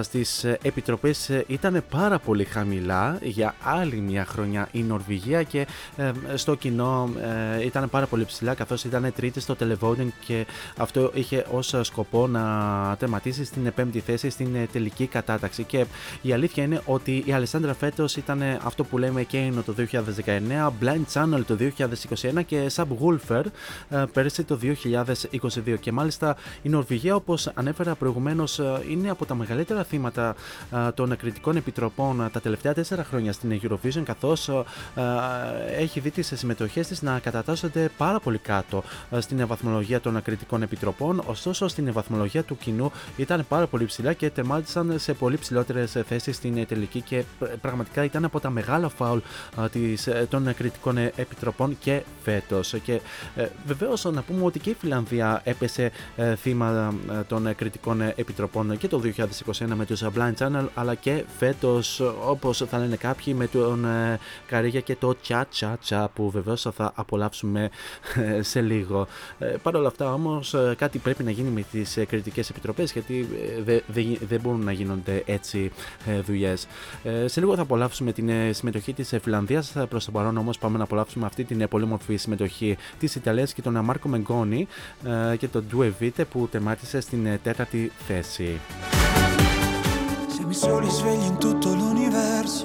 [0.00, 5.66] στις επιτροπές ήταν πάρα πολύ χαμηλά για άλλη μια χρονιά η Νορβηγία και
[6.34, 7.10] στο κοινό
[7.64, 12.96] ήταν πάρα πολύ ψηλά καθώς ήταν τρίτη στο televoting και αυτό είχε ως σκοπό να
[12.98, 15.64] τερματίσει στην πέμπτη θέση στην τελική κατάταξη.
[15.64, 15.86] Και
[16.22, 19.86] η αλήθεια είναι ότι η Αλεσάνδρα φέτος ήταν αυτό που λέμε Kano το
[20.24, 21.56] 2019, Blind Channel το
[22.38, 23.42] 2021 και Subwoofer
[23.88, 25.78] ε, πέρσι το 2022.
[25.80, 30.34] Και μάλιστα η Νορβηγία, όπως ανέφερα προηγουμένως, ε, είναι από τα μεγαλύτερα θύματα
[30.72, 34.50] ε, των κριτικών επιτροπών τα τελευταία τέσσερα χρόνια στην Eurovision, καθώς
[35.78, 38.82] έχει δει τις συμμετοχές της να κατατάσσονται πάρα πολύ κάτω
[39.18, 41.22] στην βαθμολογία των κριτικών επιτροπών.
[41.26, 46.36] Ωστόσο, στην βαθμολογία του κοινού ήταν πάρα πολύ ψηλά και τερμάτισαν σε πολύ ψηλότερες θέσεις
[46.36, 47.24] στην τελική και
[47.60, 49.18] πραγματικά ήταν από τα μεγάλα φάουλ
[49.57, 49.57] ε,
[50.28, 52.74] των κριτικών επιτροπών και φέτος.
[52.82, 53.00] Και
[53.36, 56.94] ε, βεβαίως να πούμε ότι και η Φιλανδία έπεσε ε, θύμα
[57.28, 62.78] των κριτικών επιτροπών και το 2021 με του Blind Channel, αλλά και φέτος, όπως θα
[62.78, 63.86] λένε κάποιοι, με τον
[64.46, 67.70] Καρίγια και το Τσα Τσα Τσα που βεβαίως θα απολαύσουμε
[68.40, 69.06] σε λίγο.
[69.62, 73.28] Παρ' όλα αυτά όμως κάτι πρέπει να γίνει με τις κριτικές επιτροπές γιατί
[74.28, 75.70] δεν μπορούν να γίνονται έτσι
[76.26, 76.66] δουλειές.
[77.26, 79.47] Σε λίγο θα απολαύσουμε την συμμετοχή της Φιλανδίας.
[79.88, 83.62] Προ το παρόν όμω πάμε να απολαύσουμε αυτή την πολύ μορφή συμμετοχή τη Ιταλία και
[83.62, 84.66] τον Μάρκο Μεγκόνη
[85.38, 88.60] και τον Due Vite που τερμάτισε στην τέταρτη θέση.
[90.34, 92.64] Siamo soli svegli in tutto l'universo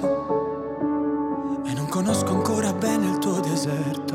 [1.68, 4.14] e non conosco ancora bene il tuo deserto.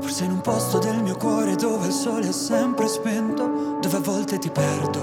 [0.00, 4.00] Forse in un posto del mio cuore dove il sole è sempre spento, dove a
[4.00, 5.00] volte ti perdo,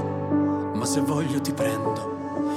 [0.75, 2.18] ma se voglio ti prendo.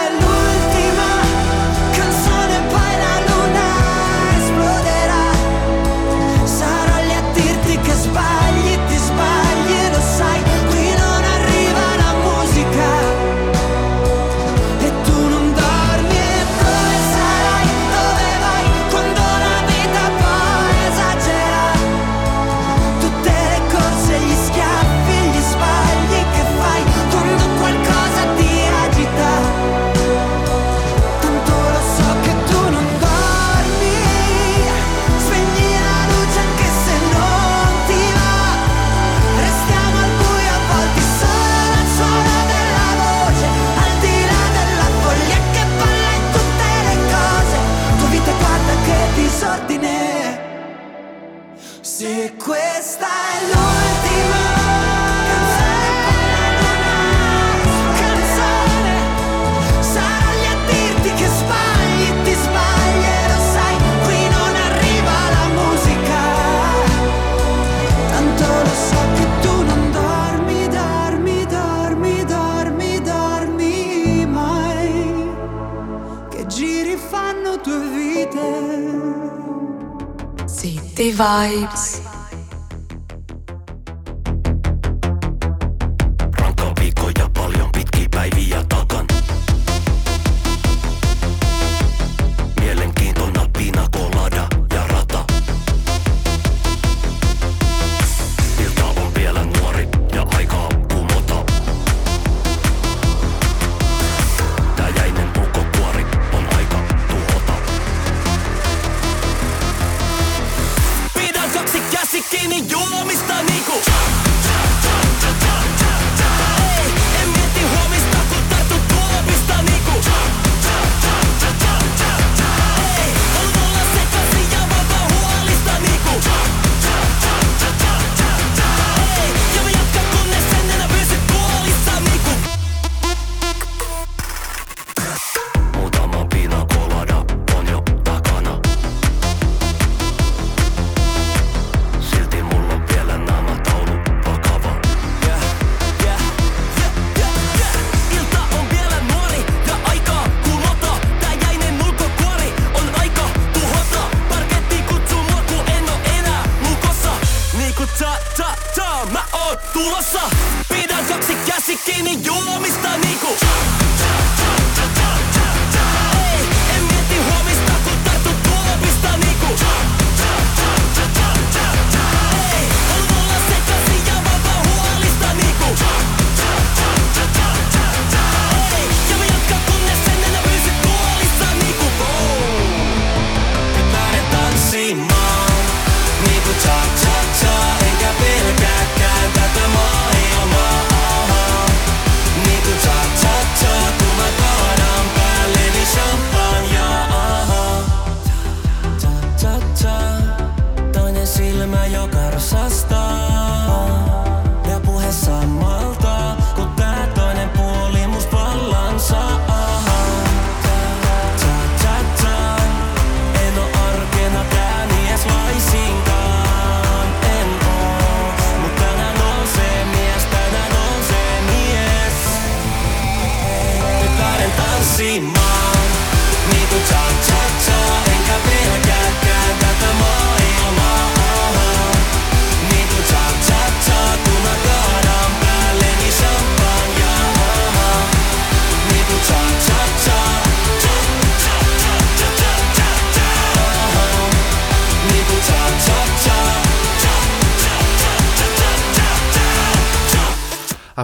[81.09, 82.00] Vibes.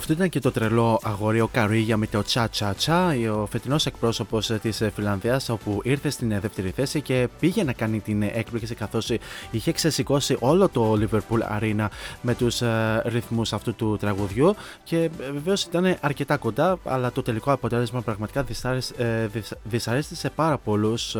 [0.10, 3.86] Αυτό ήταν και το τρελό αγόρι ο Καρίγια με το Τσα Τσα Τσα, ο φετινός
[3.86, 9.12] εκπρόσωπος της Φιλανδίας, όπου ήρθε στην δεύτερη θέση και πήγε να κάνει την έκπληξη καθώς
[9.52, 11.88] είχε ξεσηκώσει όλο το Liverpool Arena
[12.22, 14.56] με τους ε, ρυθμούς αυτού του τραγουδιού.
[14.84, 18.46] Και ε, βεβαίως ήταν αρκετά κοντά, αλλά το τελικό αποτέλεσμα πραγματικά
[18.98, 19.28] ε,
[19.64, 21.16] δυσαρέστησε πάρα πολλούς,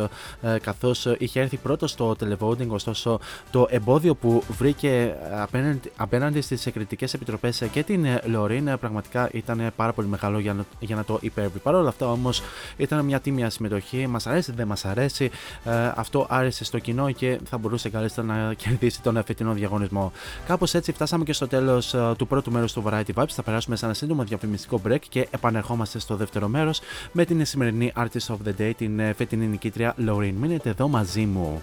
[0.62, 2.68] καθώς είχε έρθει πρώτος στο televoting.
[2.68, 3.20] Ωστόσο,
[3.50, 9.92] το εμπόδιο που βρήκε απέναντι, απέναντι στις κριτικέ επιτροπές και την Λωρίν πραγματικά ήταν πάρα
[9.92, 11.58] πολύ μεγάλο για να, για να το υπέρβει.
[11.58, 12.42] Παρ' όλα αυτά όμως
[12.76, 14.06] ήταν μια τίμια συμμετοχή.
[14.06, 15.30] Μας αρέσει, δεν μας αρέσει.
[15.64, 20.12] Ε, αυτό άρεσε στο κοινό και θα μπορούσε καλύτερα να κερδίσει τον φετινό διαγωνισμό.
[20.46, 23.28] Κάπως έτσι φτάσαμε και στο τέλος ε, του πρώτου μέρους του Variety Vibes.
[23.28, 26.80] Θα περάσουμε σε ένα σύντομο διαφημιστικό break και επανερχόμαστε στο δεύτερο μέρος
[27.12, 30.34] με την σημερινή Artist of the Day, την ε, φετινή νικήτρια Lorraine.
[30.40, 31.62] Μείνετε εδώ μαζί μου.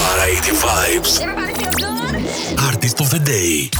[0.00, 1.20] Variety Vibes.
[2.58, 3.70] Artist of the Day.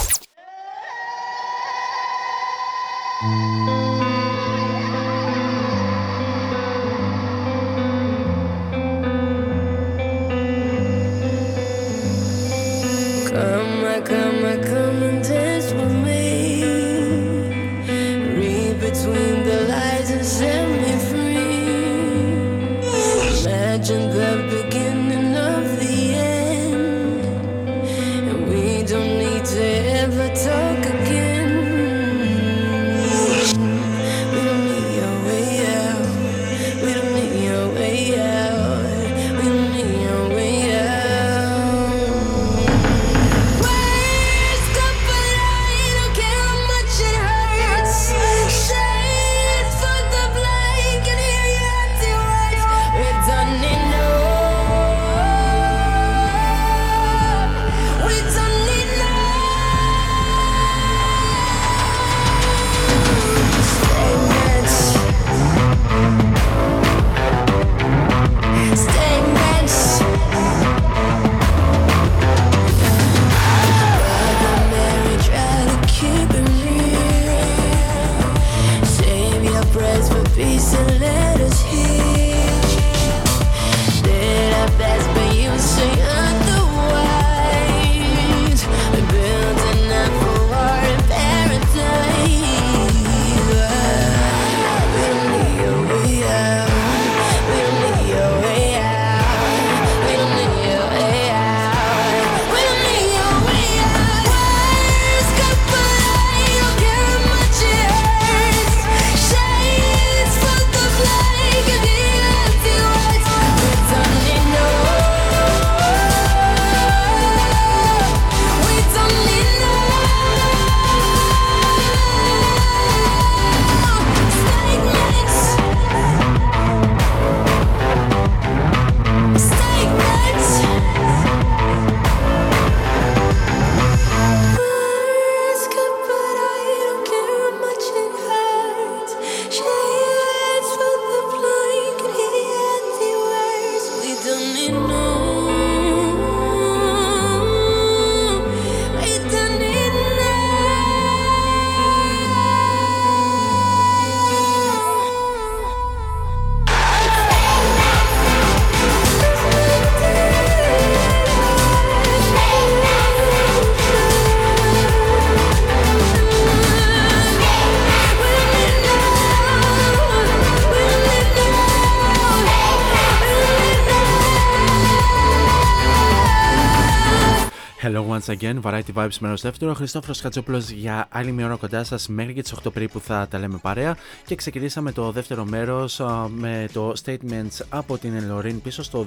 [178.20, 178.60] Once again.
[178.62, 179.74] Variety Vibes μέρος δεύτερο.
[179.74, 183.38] Χριστόφρο Χατζόπουλος για άλλη μια ώρα κοντά σας μέχρι και τις 8 περίπου θα τα
[183.38, 183.96] λέμε παρέα.
[184.26, 189.06] Και ξεκινήσαμε το δεύτερο μέρος με το Statements από την Λωρίν πίσω στο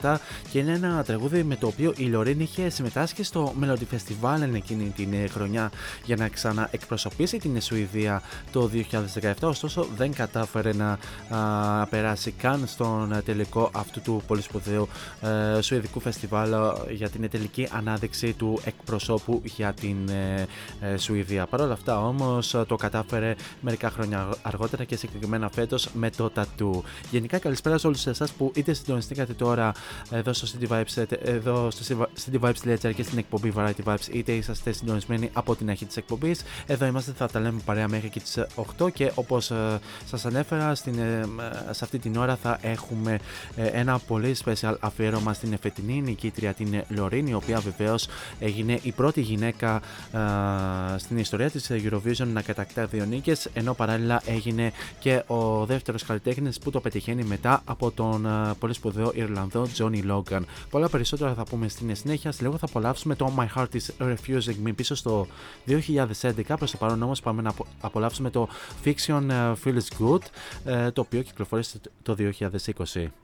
[0.00, 0.16] 2017.
[0.50, 4.92] Και είναι ένα τραγούδι με το οποίο η Λωρίν είχε συμμετάσχει στο Melody Festival εκείνη
[4.96, 5.70] την χρονιά
[6.04, 8.22] για να ξαναεκπροσωπήσει την Σουηδία
[8.52, 8.70] το
[9.22, 9.32] 2017.
[9.40, 10.98] Ωστόσο δεν κατάφερε να
[11.38, 14.88] α, περάσει καν στον τελικό αυτού του πολύ σπουδαίου
[15.56, 16.52] ε, Σουηδικού φεστιβάλ
[16.90, 20.46] για την τελική ανάδειξη του εκπροσώπου για την ε,
[20.80, 21.46] ε, Σουηδία.
[21.46, 26.84] Παρ' όλα αυτά όμως το κατάφερε μερικά χρόνια αργότερα και συγκεκριμένα φέτος με το τατού.
[27.10, 29.72] Γενικά καλησπέρα σε όλους εσάς που είτε συντονιστήκατε τώρα
[30.10, 35.30] εδώ στο City Vibes, εδώ στο cityvibes.gr και στην εκπομπή Variety Vibes, είτε είσαστε συντονισμένοι
[35.32, 36.42] από την αρχή της εκπομπής.
[36.66, 38.38] Εδώ είμαστε, θα τα λέμε παρέα μέχρι και τις
[38.78, 39.52] 8 και όπως
[40.04, 40.94] σας ανέφερα, στην,
[41.70, 43.18] σε αυτή την ώρα θα έχουμε
[43.54, 48.06] ένα πολύ special αφιέρωμα στην εφετινή νικήτρια την Λωρίνη, η οποία βεβαίως
[48.38, 49.80] έγινε η πρώτη γυναίκα
[50.96, 56.58] στην ιστορία της Eurovision να κατακτά δύο νίκες, ενώ παράλληλα έγινε και ο δεύτερος καλλιτέχνης
[56.58, 58.26] που το πετυχαίνει μετά από τον
[58.58, 60.40] πολύ σπουδαίο Ιρλανδό Johnny Logan.
[60.70, 62.32] Πολλά περισσότερα θα πούμε στην συνέχεια.
[62.32, 65.26] Σε λίγο θα απολαύσουμε το My Heart is Refusing Me πίσω στο
[65.66, 66.56] 2011.
[66.58, 68.48] Προς το παρόν όμως πάμε να απολαύσουμε το
[68.84, 70.22] Fiction Feels Good,
[70.64, 73.23] ε, το οποίο κυκλοφόρησε το 2020.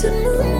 [0.00, 0.57] some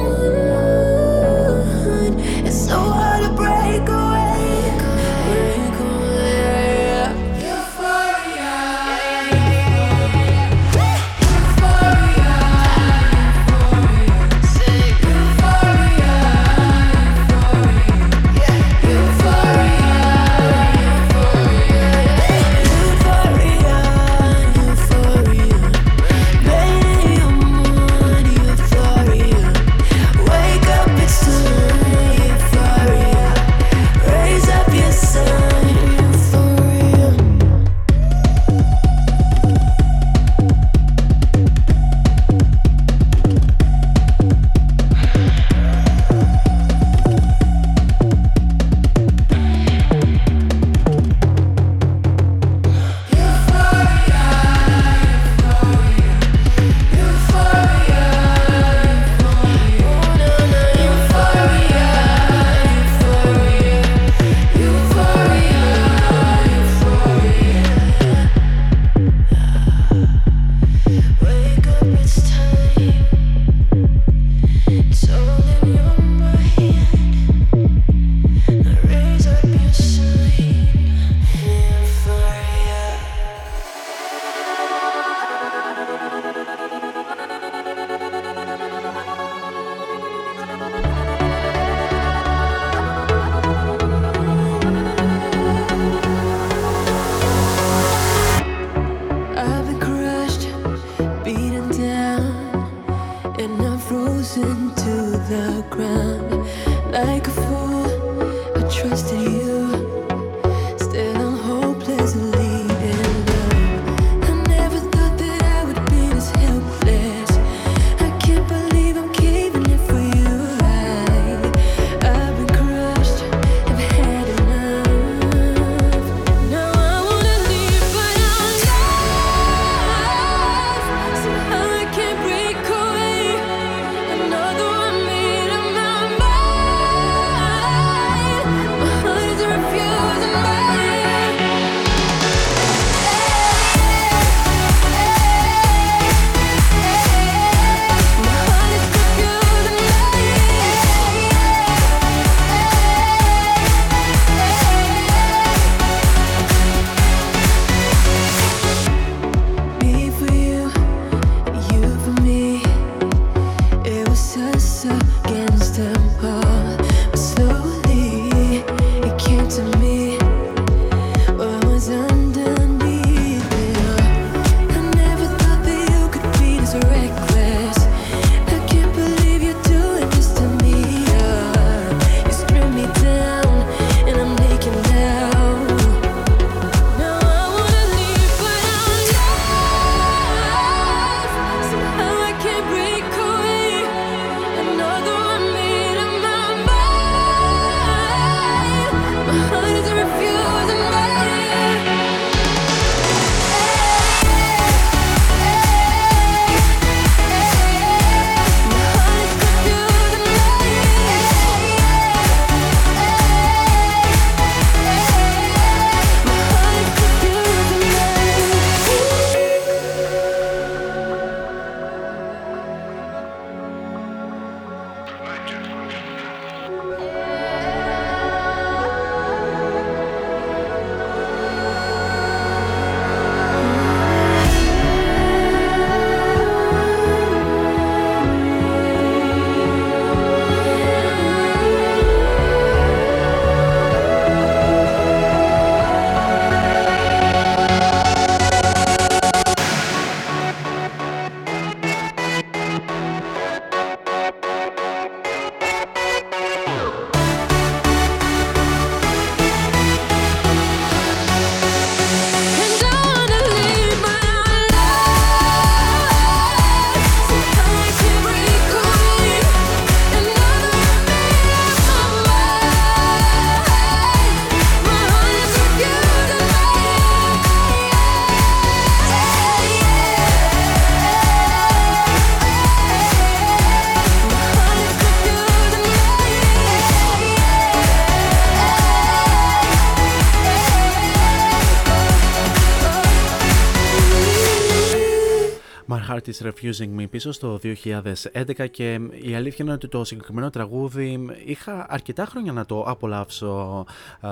[296.29, 301.87] της Refusing Me πίσω στο 2011 και η αλήθεια είναι ότι το συγκεκριμένο τραγούδι είχα
[301.89, 303.85] αρκετά χρόνια να το απολαύσω
[304.21, 304.31] α,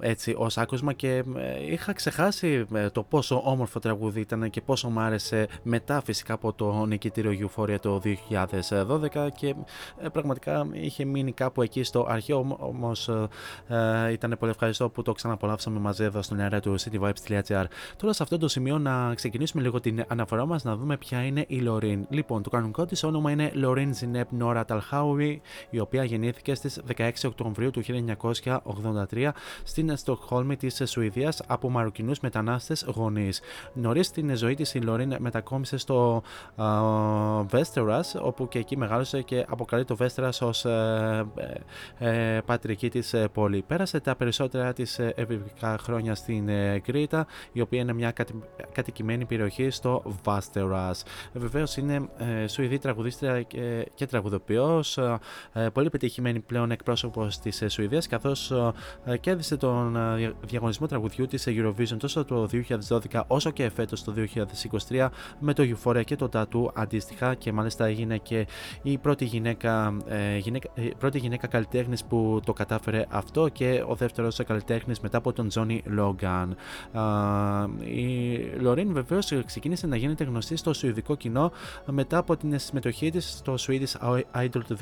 [0.00, 4.88] έτσι ως άκουσμα και ε, είχα ξεχάσει ε, το πόσο όμορφο τραγούδι ήταν και πόσο
[4.88, 8.00] μου άρεσε μετά φυσικά από το νικητήριο Euphoria το
[9.12, 9.54] 2012 και
[9.98, 13.10] ε, πραγματικά είχε μείνει κάπου εκεί στο αρχαίο όμως
[14.12, 17.64] ήταν πολύ ευχαριστώ που το ξαναπολαύσαμε μαζί εδώ στον αέρα του cityvibes.gr
[17.96, 21.27] Τώρα σε αυτό το σημείο να ξεκινήσουμε λίγο την αναφορά μας να δούμε ποια είναι
[21.36, 22.06] η Λωρίν.
[22.08, 25.40] Λοιπόν, το κανονικό της όνομα είναι Λωρίν Ζινέπ Νόρα Ταλχάουι,
[25.70, 27.82] η οποία γεννήθηκε στις 16 Οκτωβρίου του
[29.10, 29.30] 1983
[29.62, 33.40] στην Στοκχόλμη της Σουηδίας από μαροκινούς μετανάστες γονείς.
[33.72, 36.22] Νωρίς στην ζωή της η Λωρίν μετακόμισε στο
[37.46, 41.26] Βέστερας, όπου και εκεί μεγάλωσε και αποκαλεί το Βέστερας ως ε,
[41.98, 43.64] ε, ε, πατρική της ε, πόλη.
[43.66, 46.48] Πέρασε τα περισσότερα της ευηβικά χρόνια στην
[46.82, 48.12] Κρήτα, η οποία είναι μια
[48.72, 50.90] κατοικημένη περιοχή στο Βάστερα.
[51.32, 54.98] Βεβαίως είναι ε, Σουηδή τραγουδίστρια και, και τραγουδοποιός,
[55.52, 58.52] ε, πολύ πετυχημένη πλέον εκπρόσωπος της ε, Σουηδίας, καθώς
[59.04, 62.48] ε, κέρδισε τον ε, διαγωνισμό τραγουδιού της Eurovision τόσο το
[62.88, 64.14] 2012 όσο και φέτος το
[64.88, 65.08] 2023
[65.38, 68.46] με το Euphoria και το Tattoo αντίστοιχα και μάλιστα έγινε και
[68.82, 69.96] η πρώτη γυναίκα,
[70.38, 70.68] γυναίκα,
[70.98, 75.82] πρώτη γυναίκα καλλιτέχνης που το κατάφερε αυτό και ο δεύτερος καλλιτέχνης μετά από τον Τζόνι
[75.86, 76.56] Λόγκαν.
[77.84, 81.52] Η Λωρίν βεβαίως ξεκίνησε να γίνεται γνωστή στο σουηδικό κοινό
[81.86, 84.76] μετά από την συμμετοχή της στο Swedish Idol του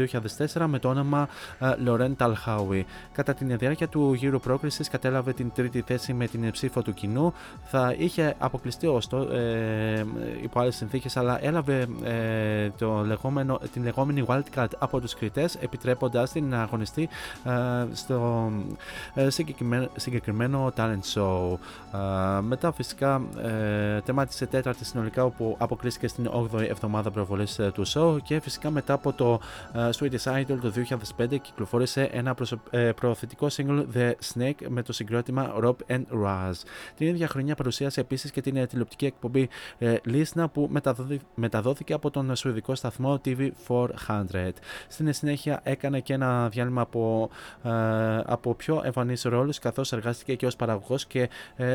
[0.54, 1.28] 2004 με το όνομα
[1.60, 2.82] Loren Talhawi.
[3.12, 7.32] Κατά την διάρκεια του γύρου πρόκρισης κατέλαβε την τρίτη θέση με την ψήφο του κοινού.
[7.64, 10.06] Θα είχε αποκλειστεί ωστόσο ε,
[10.42, 16.32] υπό άλλες συνθήκες αλλά έλαβε ε, το λεγόμενο, την λεγόμενη wildcard από τους κριτές επιτρέποντας
[16.32, 17.08] την να αγωνιστεί
[17.44, 18.50] ε, στο
[19.14, 21.52] ε, συγκεκριμένο, συγκεκριμένο talent show.
[21.92, 27.70] Ε, μετά φυσικά ε, τεμάτισε τέταρτη συνολικά όπου αποκλείστηκε και στην 8η εβδομάδα προβολής ε,
[27.74, 29.40] του show και φυσικά μετά από το
[29.74, 30.72] uh, Swedish Idol το
[31.18, 32.34] 2005 κυκλοφόρησε ένα
[32.70, 36.52] ε, προωθητικό single The Snake με το συγκρότημα Rob and Raz.
[36.96, 39.48] Την ίδια χρονιά παρουσίασε επίσης και την τηλεοπτική εκπομπή
[39.80, 40.70] Listen που
[41.34, 44.50] μεταδόθηκε από τον σουηδικό σταθμό TV400.
[44.88, 47.30] Στην συνέχεια έκανε και ένα διάλειμμα από,
[48.24, 51.28] από πιο εμφανείς ρόλους καθώς εργάστηκε και ως παραγωγός και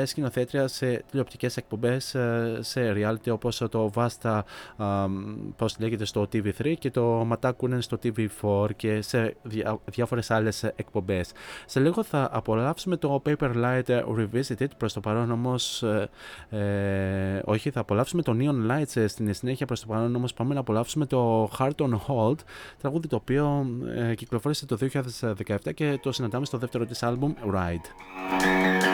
[0.04, 2.16] σκηνοθέτρια σε τηλεοπτικές εκπομπές
[2.60, 5.10] σε reality όπως το Vast Μάστα,
[5.56, 11.32] πώς λέγεται, στο TV3 και το Ματάκουνεν στο TV4 και σε διά, διάφορες άλλες εκπομπές.
[11.66, 16.10] Σε λίγο θα απολαύσουμε το Paper Light Revisited, προς το παρόν όμως, ε,
[16.50, 20.54] ε, όχι, θα απολαύσουμε το Neon Lights ε, στην συνέχεια, προς το παρόν όμως πάμε
[20.54, 22.40] να απολαύσουμε το Heart on Hold,
[22.82, 24.78] τραγούδι το οποίο ε, κυκλοφόρησε το
[25.22, 28.91] 2017 και το συναντάμε στο δεύτερο της άλμπουμ Ride.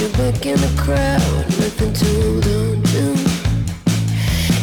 [0.00, 1.20] In the crowd,
[1.60, 3.14] nothing to don't do.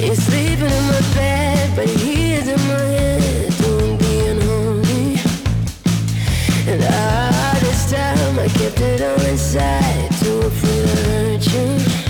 [0.04, 5.20] He's sleeping in my bed, but he is in my head, doing being holy.
[6.68, 12.09] And all this time I kept it on inside, too afraid to hurt you.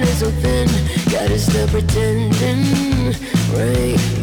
[0.00, 0.68] got it so thin,
[1.10, 3.14] Gotta stop pretending,
[3.56, 4.15] right?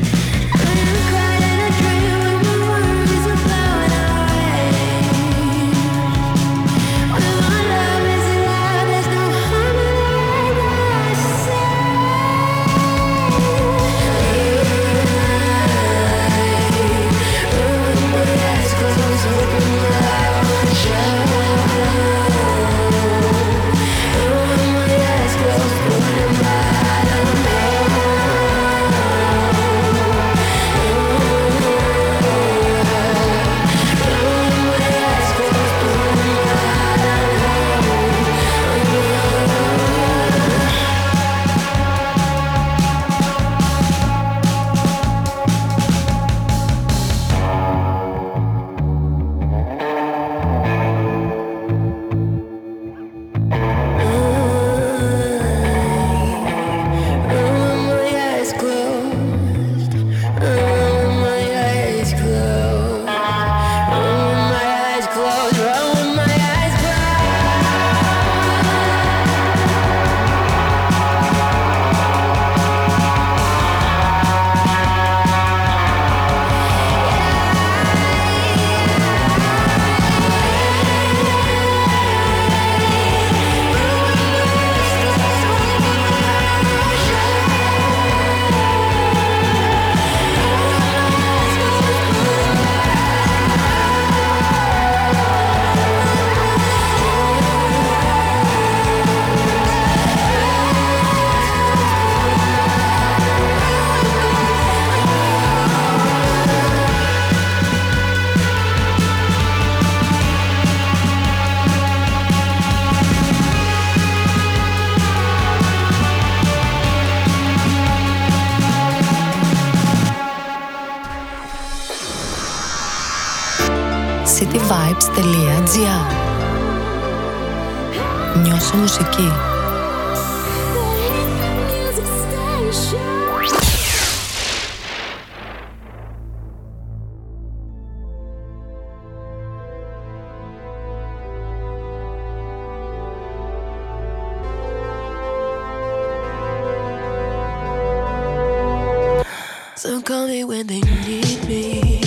[149.84, 152.02] Some call me when they need me.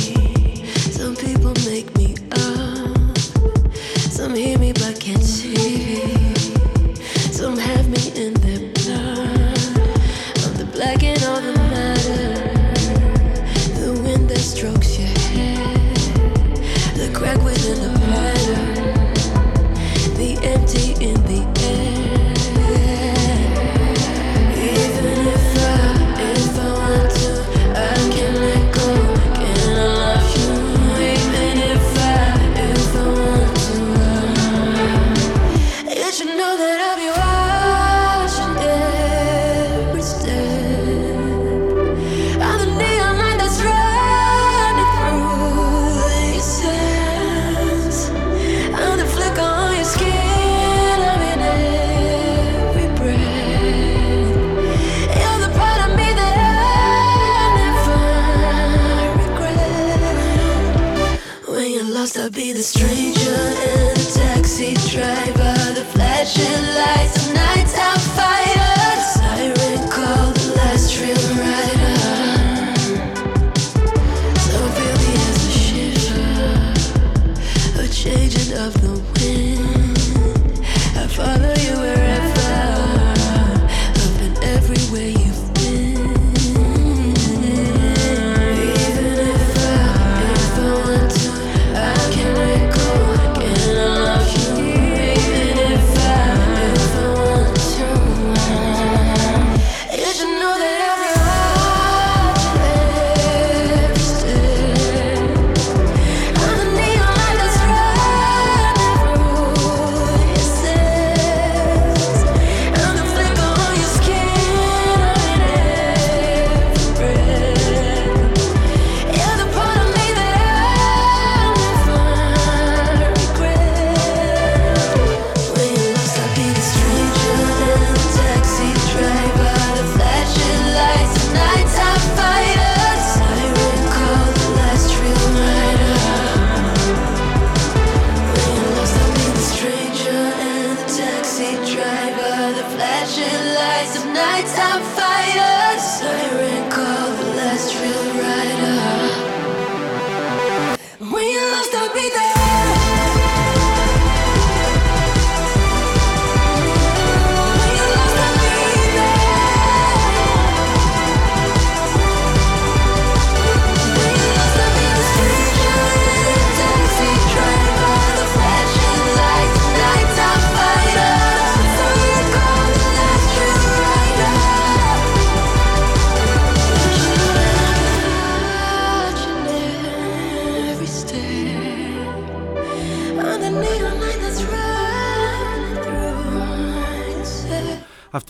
[0.90, 3.18] Some people make me up.
[3.98, 6.34] Some hear me but can't see me.
[7.30, 9.58] Some have me in their blood.
[10.42, 12.34] I'm the black and all the matter.
[13.78, 15.96] The wind that strokes your head.
[16.96, 19.12] The crack within the pattern.
[20.14, 21.55] The empty in the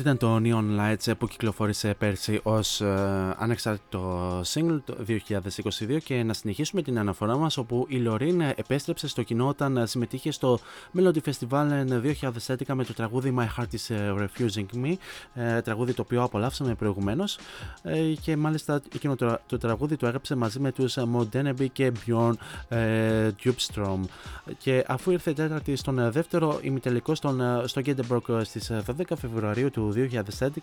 [0.00, 6.32] ήταν το Neon Lights που κυκλοφόρησε πέρσι ως ε, ανεξάρτητο single το 2022 και να
[6.32, 10.58] συνεχίσουμε την αναφορά μας όπου η Λωρίν επέστρεψε στο κοινό όταν συμμετείχε στο
[10.96, 11.86] Melody Festival
[12.46, 14.94] 2011 με το τραγούδι My Heart is ε, Refusing Me
[15.34, 17.38] ε, τραγούδι το οποίο απολαύσαμε προηγουμένως
[17.82, 22.32] ε, και μάλιστα εκείνο το, το τραγούδι το έγραψε μαζί με τους Modeneby και Bjorn
[22.68, 24.00] ε, Dubstrom.
[24.58, 29.85] Και αφού ήρθε τέταρτη στον δεύτερο ημιτελικό στον, στο Gothenburg στις 12 Φεβρουαρίου του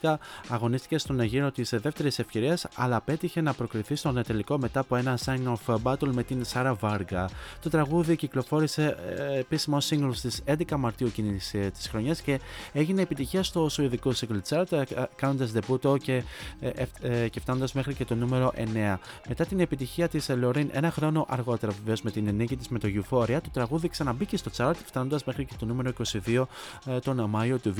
[0.01, 0.15] 2011
[0.47, 5.17] αγωνίστηκε στον γύρο της δεύτερης ευκαιρίας, αλλά πέτυχε να προκριθεί στον τελικό μετά από ένα
[5.25, 7.29] sign of battle με την Σάρα Βάργα.
[7.61, 12.39] Το τραγούδι κυκλοφόρησε ε, επίσημο single στις 11 Μαρτίου εκείνης ε, της χρονιάς και
[12.73, 14.83] έγινε επιτυχία στο σουηδικό single chart, ε,
[15.15, 16.23] κάνοντας debut και,
[17.29, 18.97] και φτάνοντας μέχρι και το νούμερο 9.
[19.27, 22.87] Μετά την επιτυχία της Λωρίν ένα χρόνο αργότερα, βεβαίως με την νίκη της με το
[22.87, 25.91] Euphoria, το τραγούδι ξαναμπήκε στο chart, φτάνοντας μέχρι και το νούμερο
[26.25, 26.43] 22
[27.03, 27.73] τον Μάιο του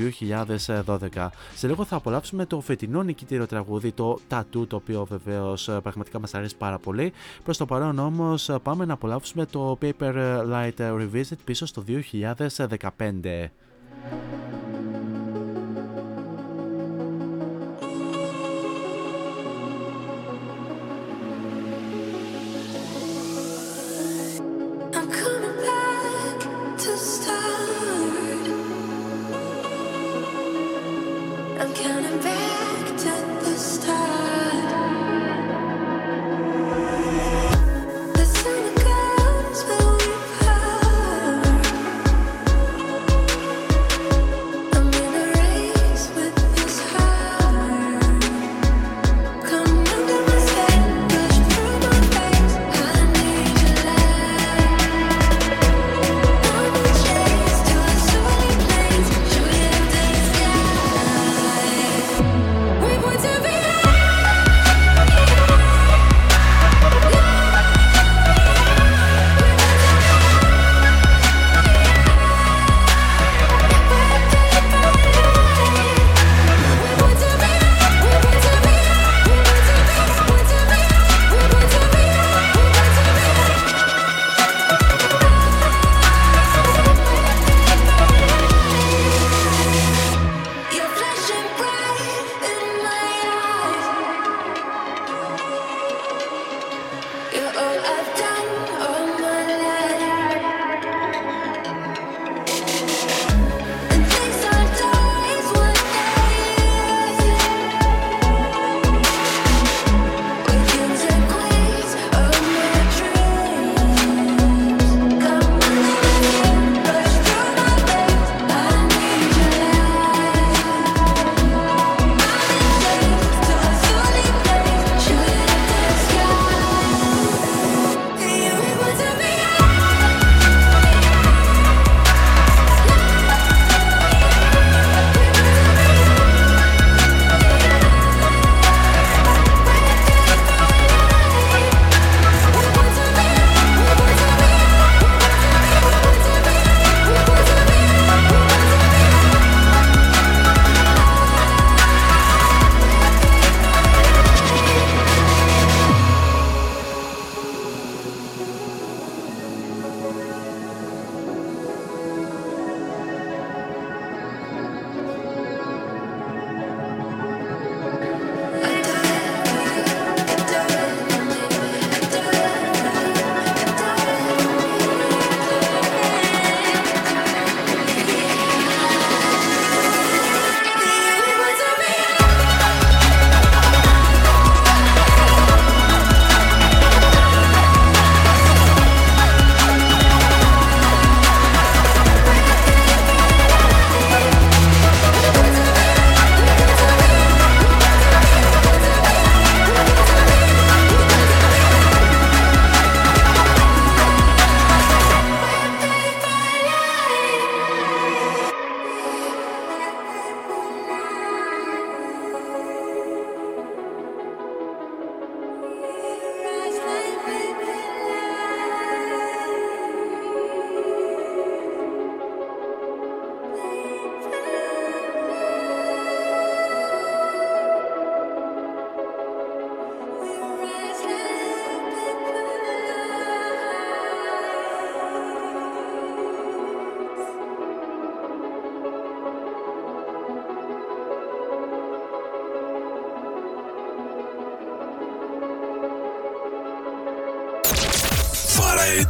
[0.86, 1.28] 2012.
[1.54, 6.18] Σε λίγο θα απολαύσουμε το φετινό νικητήριο τραγούδι, το Tattoo, το οποίο βεβαίως ε, πραγματικά
[6.18, 7.12] μας αρέσει πάρα πολύ.
[7.44, 10.14] Προς το παρόν όμως ε, πάμε να απολαύσουμε το Paper
[10.50, 11.84] Light Revisit πίσω στο
[12.98, 13.48] 2015.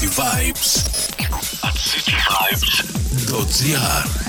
[0.05, 0.85] Variety Vibes.
[1.65, 4.24] At cityvibes.gr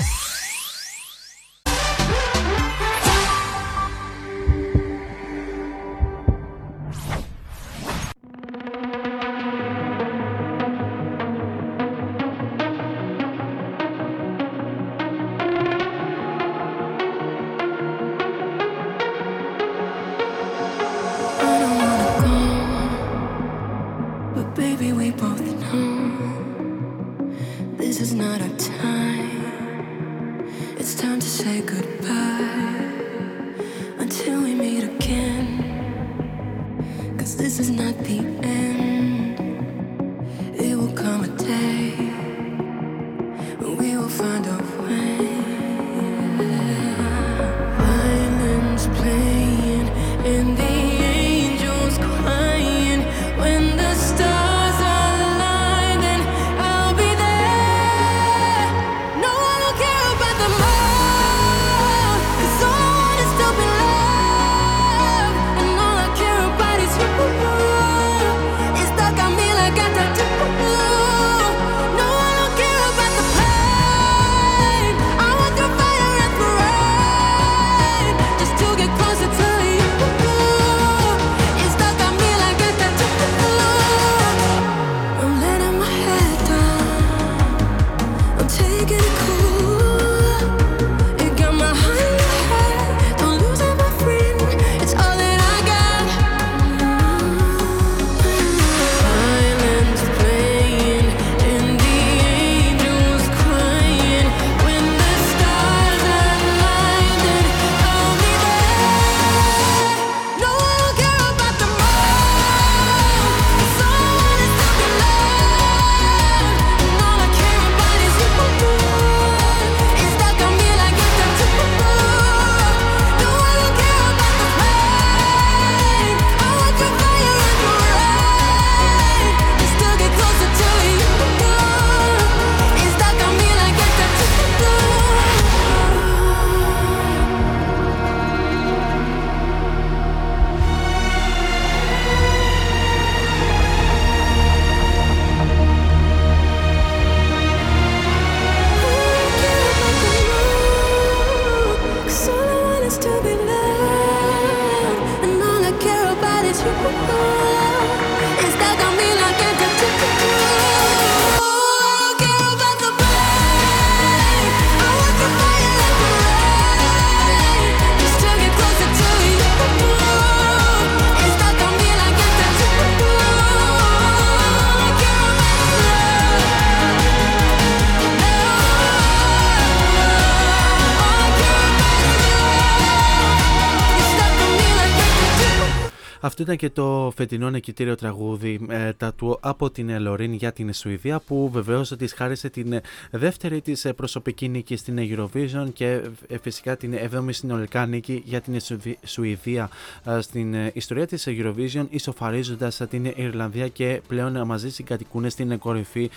[186.46, 191.20] ήταν και το φετινό νικητήριο τραγούδι ε, τα του από την Ελωρίν για την Σουηδία
[191.20, 196.94] που βεβαίως της χάρισε την δεύτερη της προσωπική νίκη στην Eurovision και ε, φυσικά την
[197.12, 198.58] 7η συνολικά νίκη για την
[199.04, 199.70] Σουηδία
[200.04, 206.10] ε, στην ιστορία της Eurovision, ισοφαρίζοντας την Ιρλανδία και πλέον μαζί συγκατοικούν στην κορυφή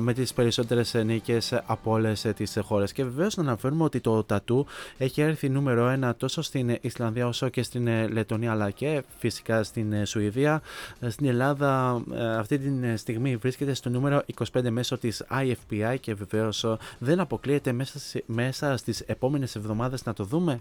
[0.00, 2.92] με τις περισσότερες νίκες από όλες τις χώρες.
[2.92, 4.66] Και βεβαίως να αναφέρουμε ότι το τατού
[4.98, 9.92] έχει έρθει νούμερο 1 τόσο στην Ισλανδία όσο και στην Λετωνία αλλά και φυσικά στην
[9.92, 10.62] ε, Σουηδία.
[11.00, 14.22] Ε, στην Ελλάδα ε, αυτή τη στιγμή βρίσκεται στο νούμερο
[14.52, 16.66] 25 μέσω της IFPI και βεβαίως
[16.98, 20.60] δεν αποκλείεται μέσα, μέσα στις επόμενες εβδομάδες να το δούμε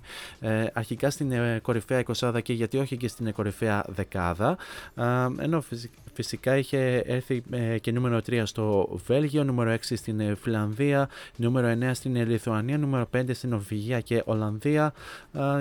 [0.73, 4.57] αρχικά στην κορυφαία 20 και γιατί όχι και στην κορυφαία δεκάδα
[5.39, 6.02] ενώ φυσικά
[6.57, 7.43] είχε έρθει
[7.81, 13.23] και νούμερο 3 στο Βέλγιο, νούμερο 6 στην Φιλανδία, νούμερο 9 στην Λιθουανία, νούμερο 5
[13.33, 14.93] στην Νορβηγία και Ολλανδία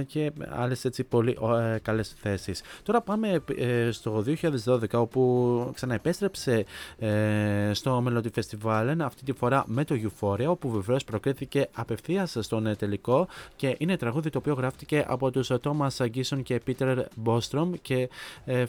[0.07, 1.39] και άλλες έτσι πολύ
[1.83, 2.63] καλές θέσεις.
[2.83, 4.25] Τώρα πάμε πάμε ε, στο
[4.65, 6.65] 2012 όπου ξαναεπέστρεψε
[6.99, 12.67] ε, στο Melody Festival αυτή τη φορά με το Euphoria όπου βεβαίως προκρίθηκε απευθείας στον
[12.67, 17.71] ε, τελικό και είναι τραγούδι το οποίο γράφτηκε από τους Thomas Γκίσον και Peter Bostrom
[17.83, 18.09] και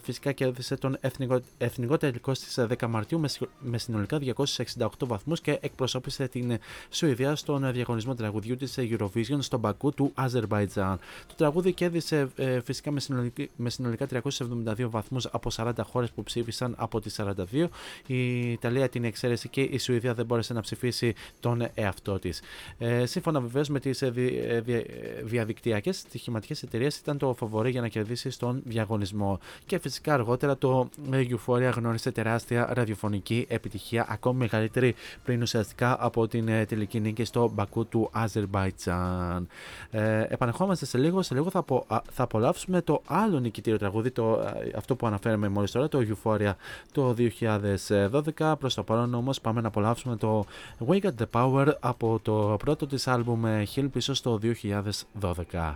[0.01, 1.39] φυσικά κέρδισε τον εθνικό,
[1.73, 3.21] εθνικό τελικό στις 10 Μαρτίου
[3.59, 4.19] με, συνολικά
[4.77, 6.57] 268 βαθμούς και εκπροσώπησε την
[6.89, 10.99] Σουηδία στον διαγωνισμό τραγουδιού της Eurovision στον Μπακού του Αζερβαϊτζάν.
[11.27, 12.29] Το τραγούδι κέρδισε
[12.63, 17.19] φυσικά με συνολικά, με συνολικά 272 βαθμούς από 40 χώρες που ψήφισαν από τις
[17.53, 17.67] 42.
[18.05, 22.41] Η Ιταλία την εξαίρεση και η Σουηδία δεν μπόρεσε να ψηφίσει τον εαυτό της.
[22.77, 24.13] Ε, σύμφωνα βεβαίως με τις ε,
[24.65, 24.81] ε,
[25.23, 29.39] διαδικτυακές στοιχηματικές εταιρείες, ήταν το φοβορή για να κερδίσει στον διαγωνισμό.
[29.65, 36.45] Και φυσικά αργότερα το Euphoria γνώρισε τεράστια ραδιοφωνική επιτυχία, ακόμη μεγαλύτερη πριν ουσιαστικά από την
[36.67, 39.47] τελική νίκη στο Μπακού του Αζερβαϊτζάν.
[39.91, 41.21] Ε, επανερχόμαστε σε λίγο.
[41.21, 44.45] Σε λίγο θα, απο, θα απολαύσουμε το άλλο νικητήριο τραγούδι, το,
[44.75, 46.53] αυτό που αναφέραμε μόλις τώρα, το Euphoria
[46.91, 47.15] το
[48.37, 48.53] 2012.
[48.59, 50.45] Προς το παρόν όμως πάμε να απολαύσουμε το
[50.87, 53.41] We Got the Power από το πρώτο της άλμπουμ
[53.75, 54.39] Hill πίσω στο
[55.21, 55.75] 2012.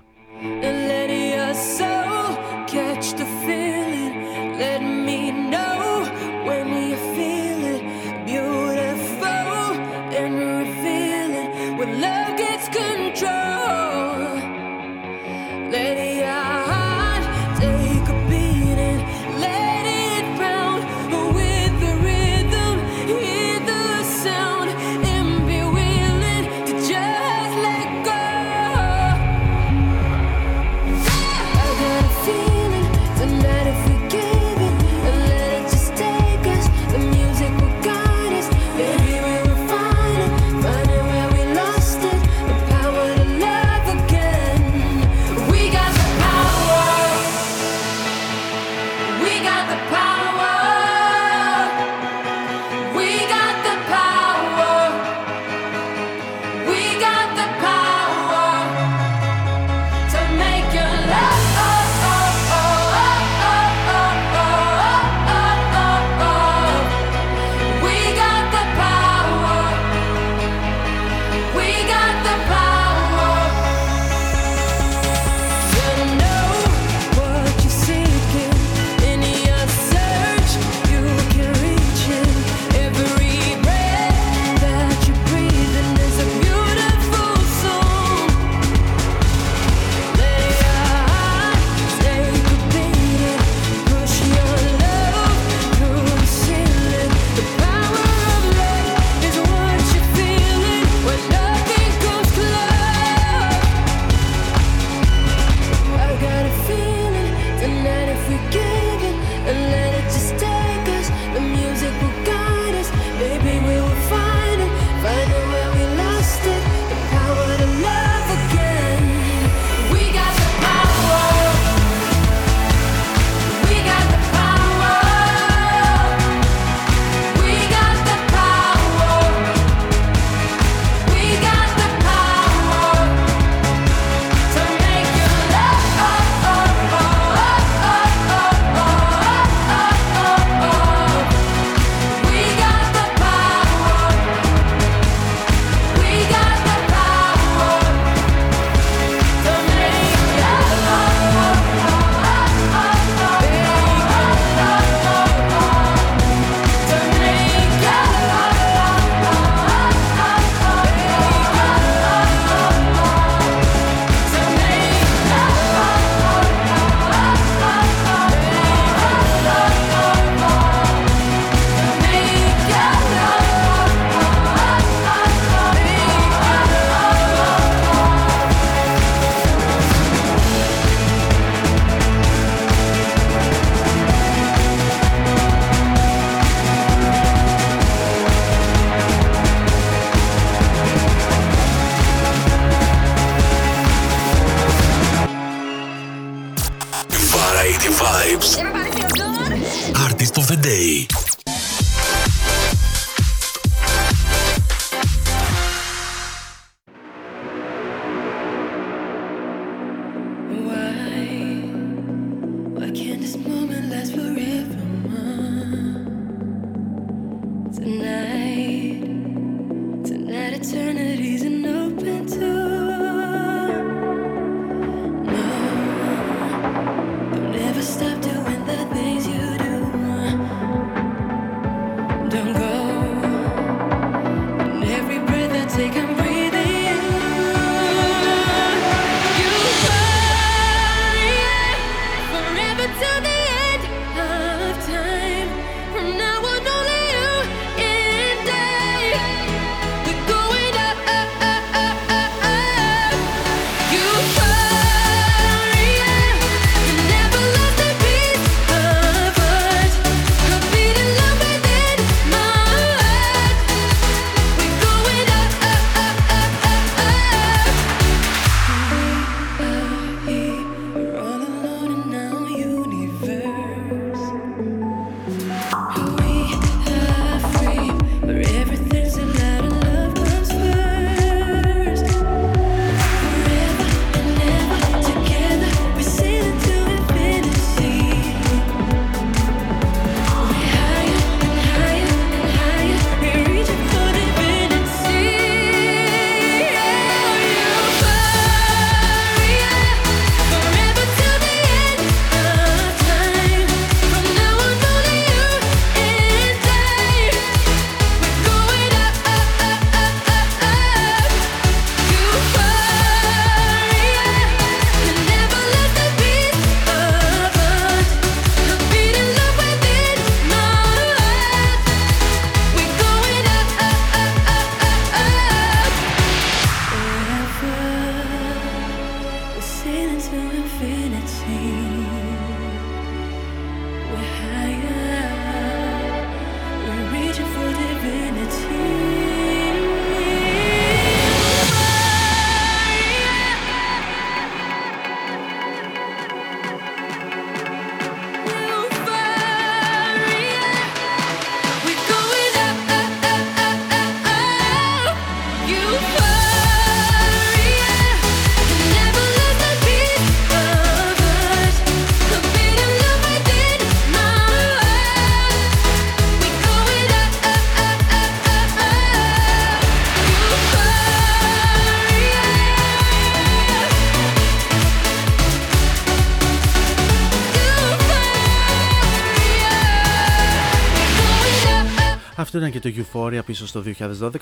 [382.80, 383.84] Και το Euphoria πίσω στο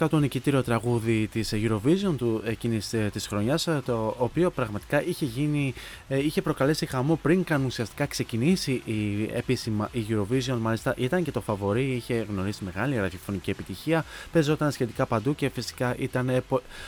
[0.02, 5.04] 2012, το νικητήριο τραγούδι της Eurovision του εκείνης ε, της χρονιάς, ε, το οποίο πραγματικά
[5.04, 5.74] είχε γίνει,
[6.08, 11.32] ε, είχε προκαλέσει χαμό πριν καν ουσιαστικά ξεκινήσει η επίσημα η Eurovision, μάλιστα ήταν και
[11.32, 16.44] το φαβορή, είχε γνωρίσει μεγάλη ραδιοφωνική επιτυχία, παίζονταν σχετικά παντού και φυσικά ήταν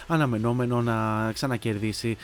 [0.07, 2.17] αναμενόμενο να ξανακερδίσει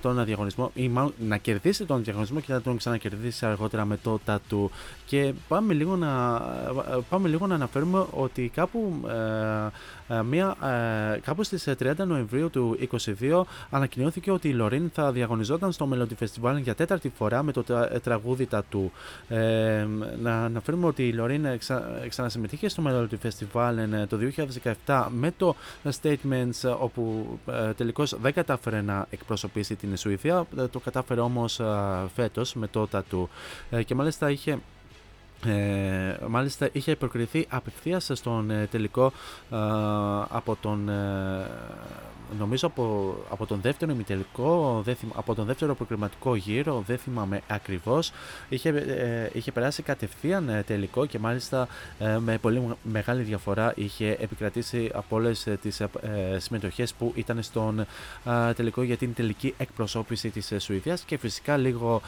[0.00, 4.20] τον διαγωνισμό ή μάλλον να κερδίσει τον διαγωνισμό και να τον ξανακερδίσει αργότερα με το
[4.24, 4.70] τατού.
[5.06, 6.40] Και πάμε λίγο να,
[7.08, 9.08] πάμε λίγο να αναφέρουμε ότι κάπου,
[10.08, 10.56] ε, ε μία,
[11.14, 12.78] ε, κάπου στις 30 Νοεμβρίου του
[13.20, 17.64] 2022 ανακοινώθηκε ότι η Λωρίν θα διαγωνιζόταν στο Melody Festival για τέταρτη φορά με το
[17.92, 18.92] ε, τραγούδι Τατού.
[19.28, 19.86] Ε,
[20.22, 23.74] να αναφέρουμε ότι η Λωρίν εξα, ξανασυμμετείχε στο Melody Festival
[24.08, 24.18] το
[24.86, 25.54] 2017 με το
[26.00, 31.60] Statements όπου ε, τελικώς δεν κατάφερε να εκπροσωπήσει την Σουηδία, το κατάφερε όμως
[32.14, 33.28] φέτος με το Τατού
[33.84, 34.58] και μάλιστα είχε
[35.44, 39.06] ε, μάλιστα είχε προκριθεί απευθείας στον ε, τελικό
[39.50, 39.56] ε,
[40.28, 40.90] από τον
[42.38, 44.84] νομίζω από, από τον δεύτερο ημιτελικό,
[45.14, 48.12] από τον δεύτερο προκριματικό γύρο, δεν θυμάμαι ακριβώς,
[48.48, 51.68] είχε, ε, είχε περάσει κατευθείαν ε, τελικό και μάλιστα
[51.98, 55.82] ε, με πολύ μεγάλη διαφορά είχε επικρατήσει από όλες τις
[56.36, 57.86] συμμετοχές που ήταν στον
[58.56, 62.00] τελικό για την τελική εκπροσώπηση της Σουηδίας και φυσικά λίγο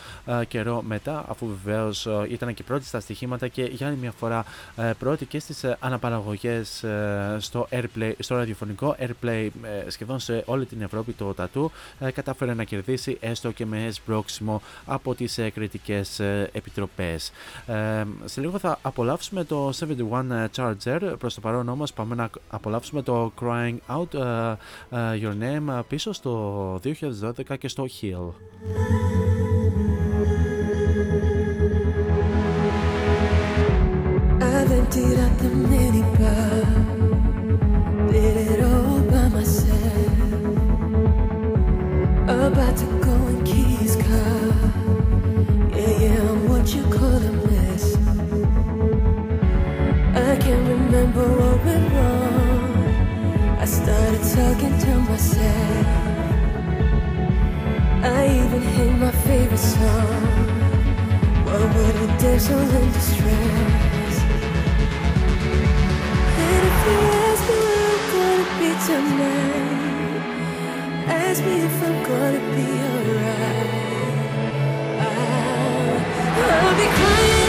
[0.49, 4.45] καιρό μετά, αφού βεβαίως ήταν και πρώτη στα στοιχήματα και για άλλη μια φορά
[4.99, 6.85] πρώτη και στις αναπαραγωγές
[7.39, 9.49] στο, airplay, στο ραδιοφωνικό airplay
[9.87, 14.63] σχεδόν σε όλη την Ευρώπη το τατού ε, κατάφερε να κερδίσει έστω και με εσπρόξιμο
[14.87, 17.33] από τις ε, κριτικές ε, επιτροπές.
[18.25, 19.73] σε λίγο θα απολαύσουμε το
[20.21, 24.19] 71 Charger, προς το παρόν όμως πάμε να απολαύσουμε το Crying Out
[24.93, 28.33] Your Name πίσω στο 2012 και στο Hill.
[42.61, 44.41] About to go Key's car.
[45.75, 47.85] Yeah, yeah, I'm what you call a mess.
[50.29, 53.57] I can't remember what went wrong.
[53.59, 55.87] I started talking to myself.
[58.19, 60.23] I even hate my favorite song.
[61.47, 64.17] What would a damsel in distress?
[66.45, 66.65] And
[68.13, 69.70] gonna be tonight.
[71.11, 73.71] Ask me if I'm gonna be alright.
[76.39, 77.40] I'll be crying.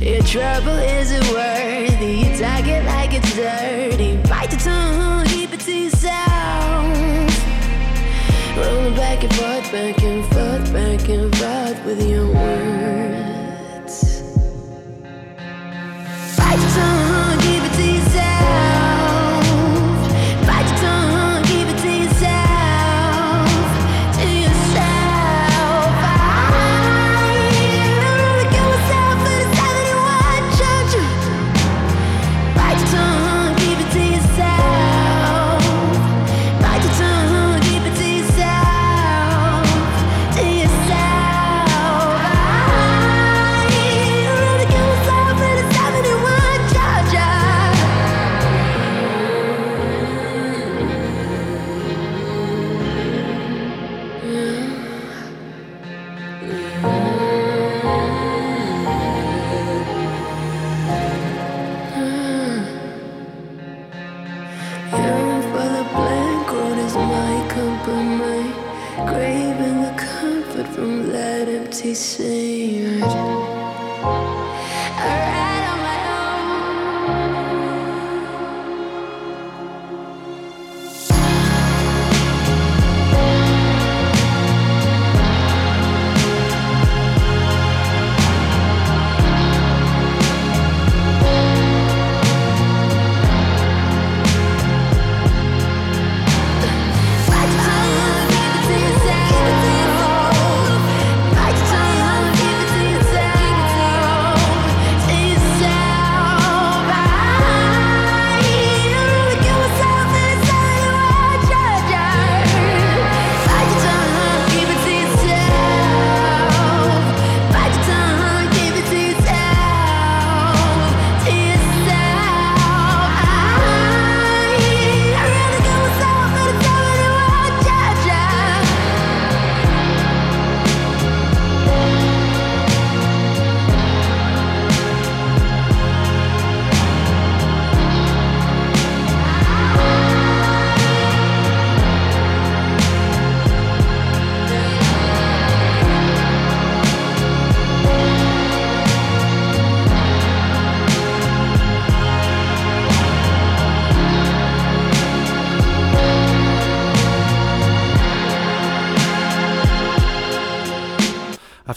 [0.00, 2.20] Your trouble isn't worthy.
[2.20, 4.16] You tag it like it's dirty.
[4.30, 6.16] Bite your tongue, keep it to yourself.
[8.56, 13.09] Rolling back and forth, back and forth, back and forth with your words.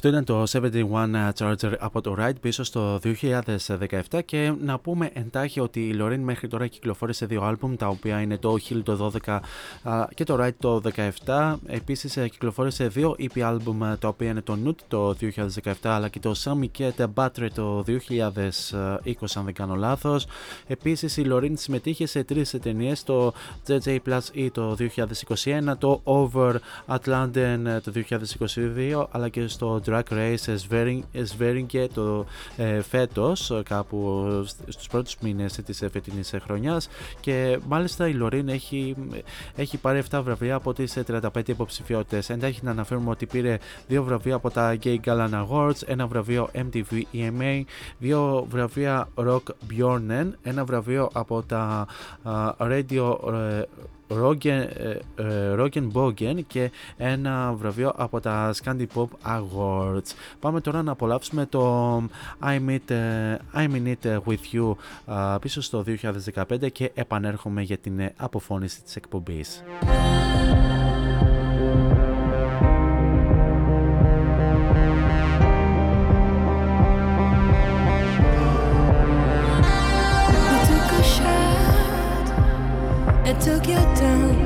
[0.06, 3.00] Αυτό ήταν το 71 Charger από το Ride πίσω στο
[4.10, 8.22] 2017 και να πούμε εντάχει ότι η Lorraine μέχρι τώρα κυκλοφόρησε δύο άλμπουμ τα οποία
[8.22, 9.40] είναι το Hill το 12
[10.14, 10.82] και το Ride το
[11.26, 11.56] 17.
[11.66, 16.20] Επίσης ε, κυκλοφόρησε δύο EP άλμπουμ τα οποία είναι το Nut το 2017 αλλά και
[16.20, 17.90] το Sammy και the Battery το 2020
[19.36, 20.26] αν δεν κάνω λάθος.
[20.68, 23.34] Επίσης η Lorraine συμμετείχε σε τρεις ταινίες το
[23.68, 26.56] JJ Plus E το 2021, το Over
[26.88, 27.92] Atlantis το
[28.56, 30.56] 2022 αλλά και στο Drag Race
[31.24, 32.26] Σβέρινγκε το
[32.58, 34.28] ε, φέτος κάπου
[34.68, 36.90] στους πρώτους μήνες της φετινής χρονιάς
[37.20, 38.96] και μάλιστα η Λωρίν έχει,
[39.56, 42.30] έχει πάρει 7 βραβεία από τις 35 υποψηφιότητες.
[42.30, 43.58] Εντάχει να αναφέρουμε ότι πήρε
[43.90, 47.62] 2 βραβεία από τα Gay Galan Awards, ένα βραβείο MTV EMA,
[48.00, 51.88] δύο βραβεία Rock Bjornen, ένα βραβείο από τα
[52.60, 53.64] Radio Rogen
[55.94, 60.12] Bogen και ένα βραβείο από τα Scandi Pop Awards.
[60.40, 61.98] Πάμε τώρα να απολαύσουμε το
[62.44, 62.94] I Meet,
[63.56, 64.76] I Meet It With You
[65.42, 65.84] πίσω στο
[66.36, 69.64] 2015 και επανέρχομαι για την αποφώνηση της εκπομπής.
[83.26, 84.46] It took you down,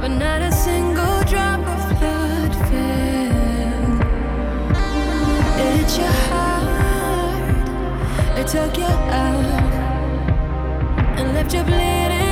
[0.00, 3.92] but not a single drop of blood fell.
[5.58, 7.68] It hit your heart,
[8.38, 9.72] it took you out,
[11.18, 12.27] and left you bleeding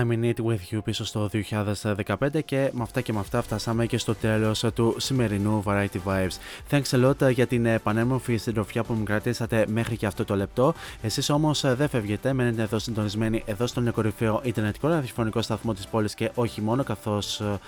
[0.00, 3.86] I'm in it with you πίσω στο 2015 και με αυτά και με αυτά φτάσαμε
[3.86, 6.36] και στο τέλος του σημερινού Variety Vibes.
[6.70, 10.74] Thanks a lot για την πανέμορφη συντροφιά που μου κρατήσατε μέχρι και αυτό το λεπτό.
[11.02, 16.14] Εσείς όμως δεν φεύγετε, μένετε εδώ συντονισμένοι εδώ στον κορυφαίο Ιντερνετικό ραδιοφωνικό σταθμό της πόλης
[16.14, 17.58] και όχι μόνο καθώς ε,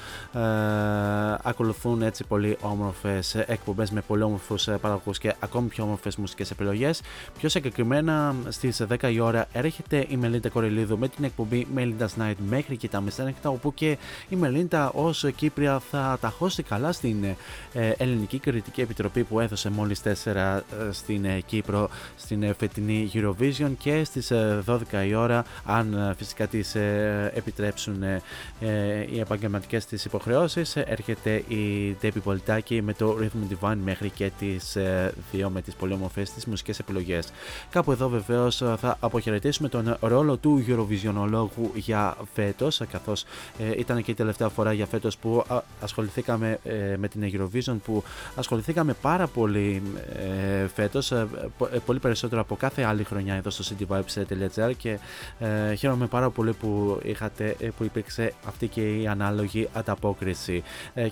[1.42, 7.00] ακολουθούν έτσι πολύ όμορφες εκπομπές με πολύ όμορφους παραγωγούς και ακόμη πιο όμορφες μουσικές επιλογές.
[7.38, 12.34] Πιο συγκεκριμένα στις 10 η ώρα έρχεται η Μελίντα Κορελίδου με την εκπομπή Melinda's Night
[12.48, 17.24] μέχρι και τα μεσάνυχτα όπου και η Μελίντα ως Κύπρια θα τα χώσει καλά στην
[17.72, 23.70] ε, Ελληνική Κριτική Επιτροπή που έδωσε μόλις 4 ε, στην ε, Κύπρο στην φετινή Eurovision
[23.78, 24.32] και στις
[24.66, 26.74] 12 η ώρα αν φυσικά τις
[27.34, 28.02] επιτρέψουν
[29.12, 34.76] οι επαγγελματικές της υποχρεώσεις έρχεται η Debbie Πολιτάκη με το Rhythm Divine μέχρι και τις
[35.32, 37.32] 2 με τις πολύ όμορφες τις μουσικές επιλογές.
[37.70, 43.24] Κάπου εδώ βεβαίως θα αποχαιρετήσουμε τον ρόλο του Eurovisionologου για φέτος, καθώς
[43.59, 45.44] ε, ήταν και η τελευταία φορά για φέτος που
[45.80, 48.02] ασχοληθήκαμε ε, με την Eurovision, που
[48.34, 49.82] ασχοληθήκαμε πάρα πολύ
[50.62, 51.28] ε, φέτος, ε,
[51.72, 54.98] ε, πολύ περισσότερο από κάθε άλλη χρονιά εδώ στο cityvibes.gr και
[55.39, 60.62] ε, χαίρομαι πάρα πολύ που, είχατε, που υπήρξε αυτή και η ανάλογη ανταπόκριση.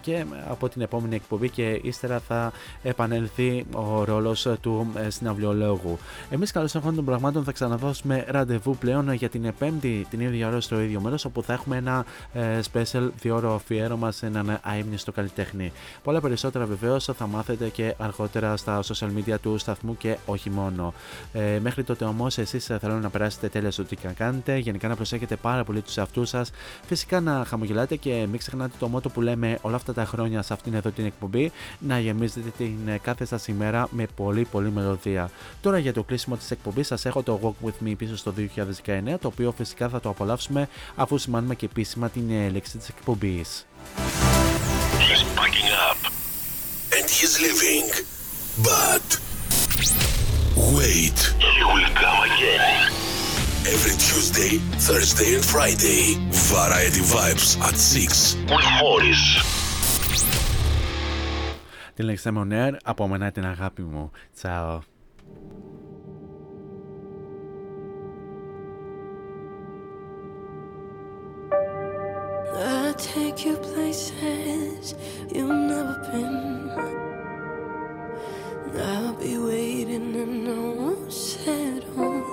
[0.01, 2.53] και από την επόμενη εκπομπή και ύστερα θα
[2.83, 5.99] επανέλθει ο ρόλος του συναυλιολόγου.
[6.31, 10.81] Εμείς καλώς των πραγμάτων θα ξαναδώσουμε ραντεβού πλέον για την Πέμπτη την ίδια ώρα στο
[10.81, 15.73] ίδιο μέρος όπου θα έχουμε ένα ε, special διόρο αφιέρωμα σε έναν αείμνηστο καλλιτέχνη.
[16.03, 20.95] Πολλά περισσότερα βεβαίως θα μάθετε και αργότερα στα social media του σταθμού και όχι μόνο.
[21.33, 25.37] Ε, μέχρι τότε όμως εσείς θέλω να περάσετε τέλεια στο τι κάνετε, γενικά να προσέχετε
[25.37, 26.51] πάρα πολύ τους εαυτούς σας,
[26.87, 30.53] φυσικά να χαμογελάτε και μην ξεχνάτε το μότο που λέμε όλα αυτά τα χρόνια σε
[30.53, 35.31] αυτήν εδώ την εκπομπή, να γεμίζετε την κάθε σας ημέρα με πολύ πολύ μελωδία.
[35.61, 39.19] Τώρα για το κλείσιμο της εκπομπής σας έχω το Walk With Me πίσω στο 2019,
[39.21, 43.67] το οποίο φυσικά θα το απολαύσουμε αφού σημάνουμε και επίσημα την έλεξη της εκπομπής.
[45.09, 46.01] He's packing up
[46.97, 47.89] and he's leaving,
[48.69, 49.07] but
[50.77, 51.19] wait,
[51.55, 52.91] he will come again.
[53.75, 54.53] Every Tuesday,
[54.89, 56.03] Thursday and Friday,
[56.55, 59.23] Variety Vibes at 6 with Morris.
[61.95, 64.11] Την λέξη Μονέρ, από μένα την αγάπη μου.
[64.35, 64.81] Τσάω.
[72.91, 74.97] I'll take you places
[75.33, 76.71] you've never been.
[78.81, 82.25] I'll be waiting and no one settle.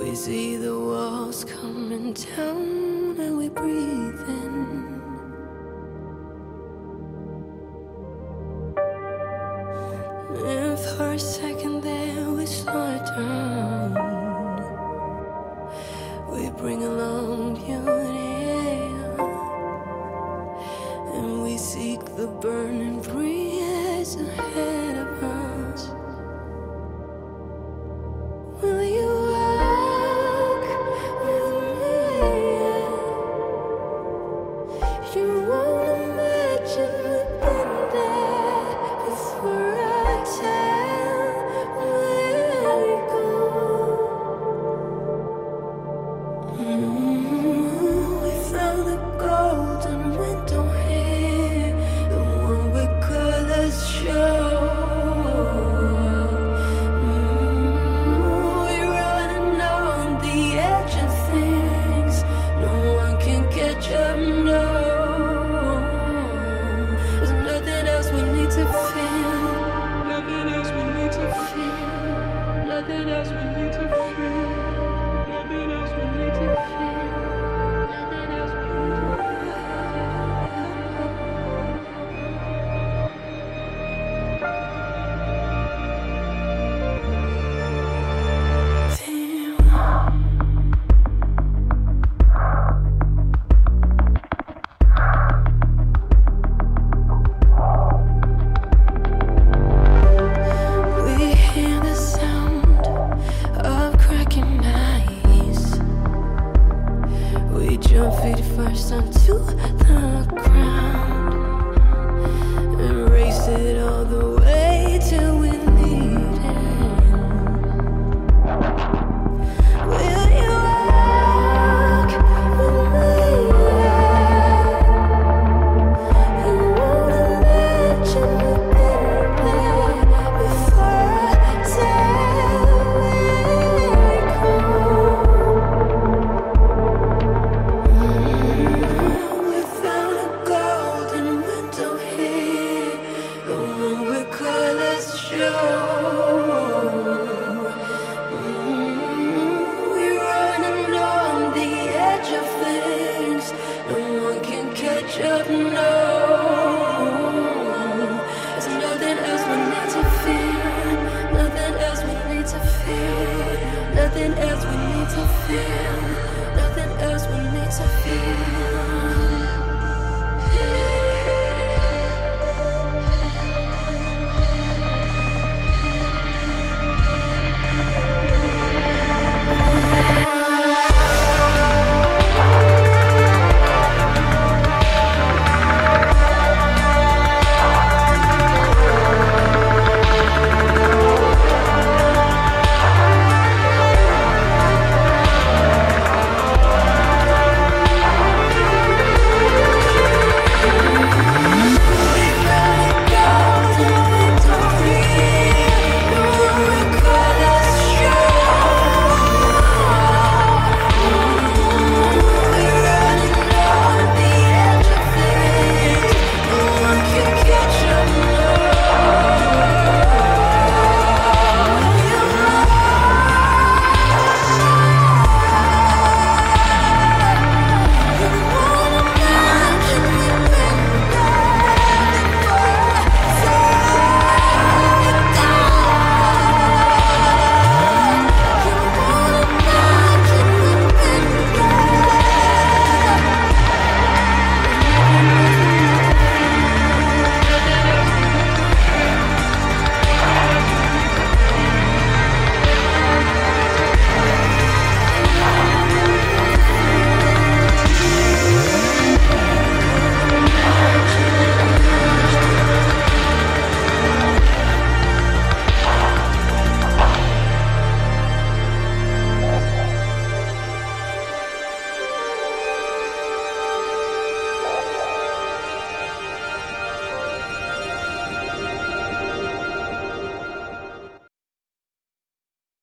[0.00, 5.02] We see the walls coming down and we breathe in.
[10.46, 13.92] And for a second there we slow it down.
[16.32, 18.29] We bring along beauty
[21.60, 25.90] seek the burning breeze ahead of us.
[28.62, 29.29] Will you?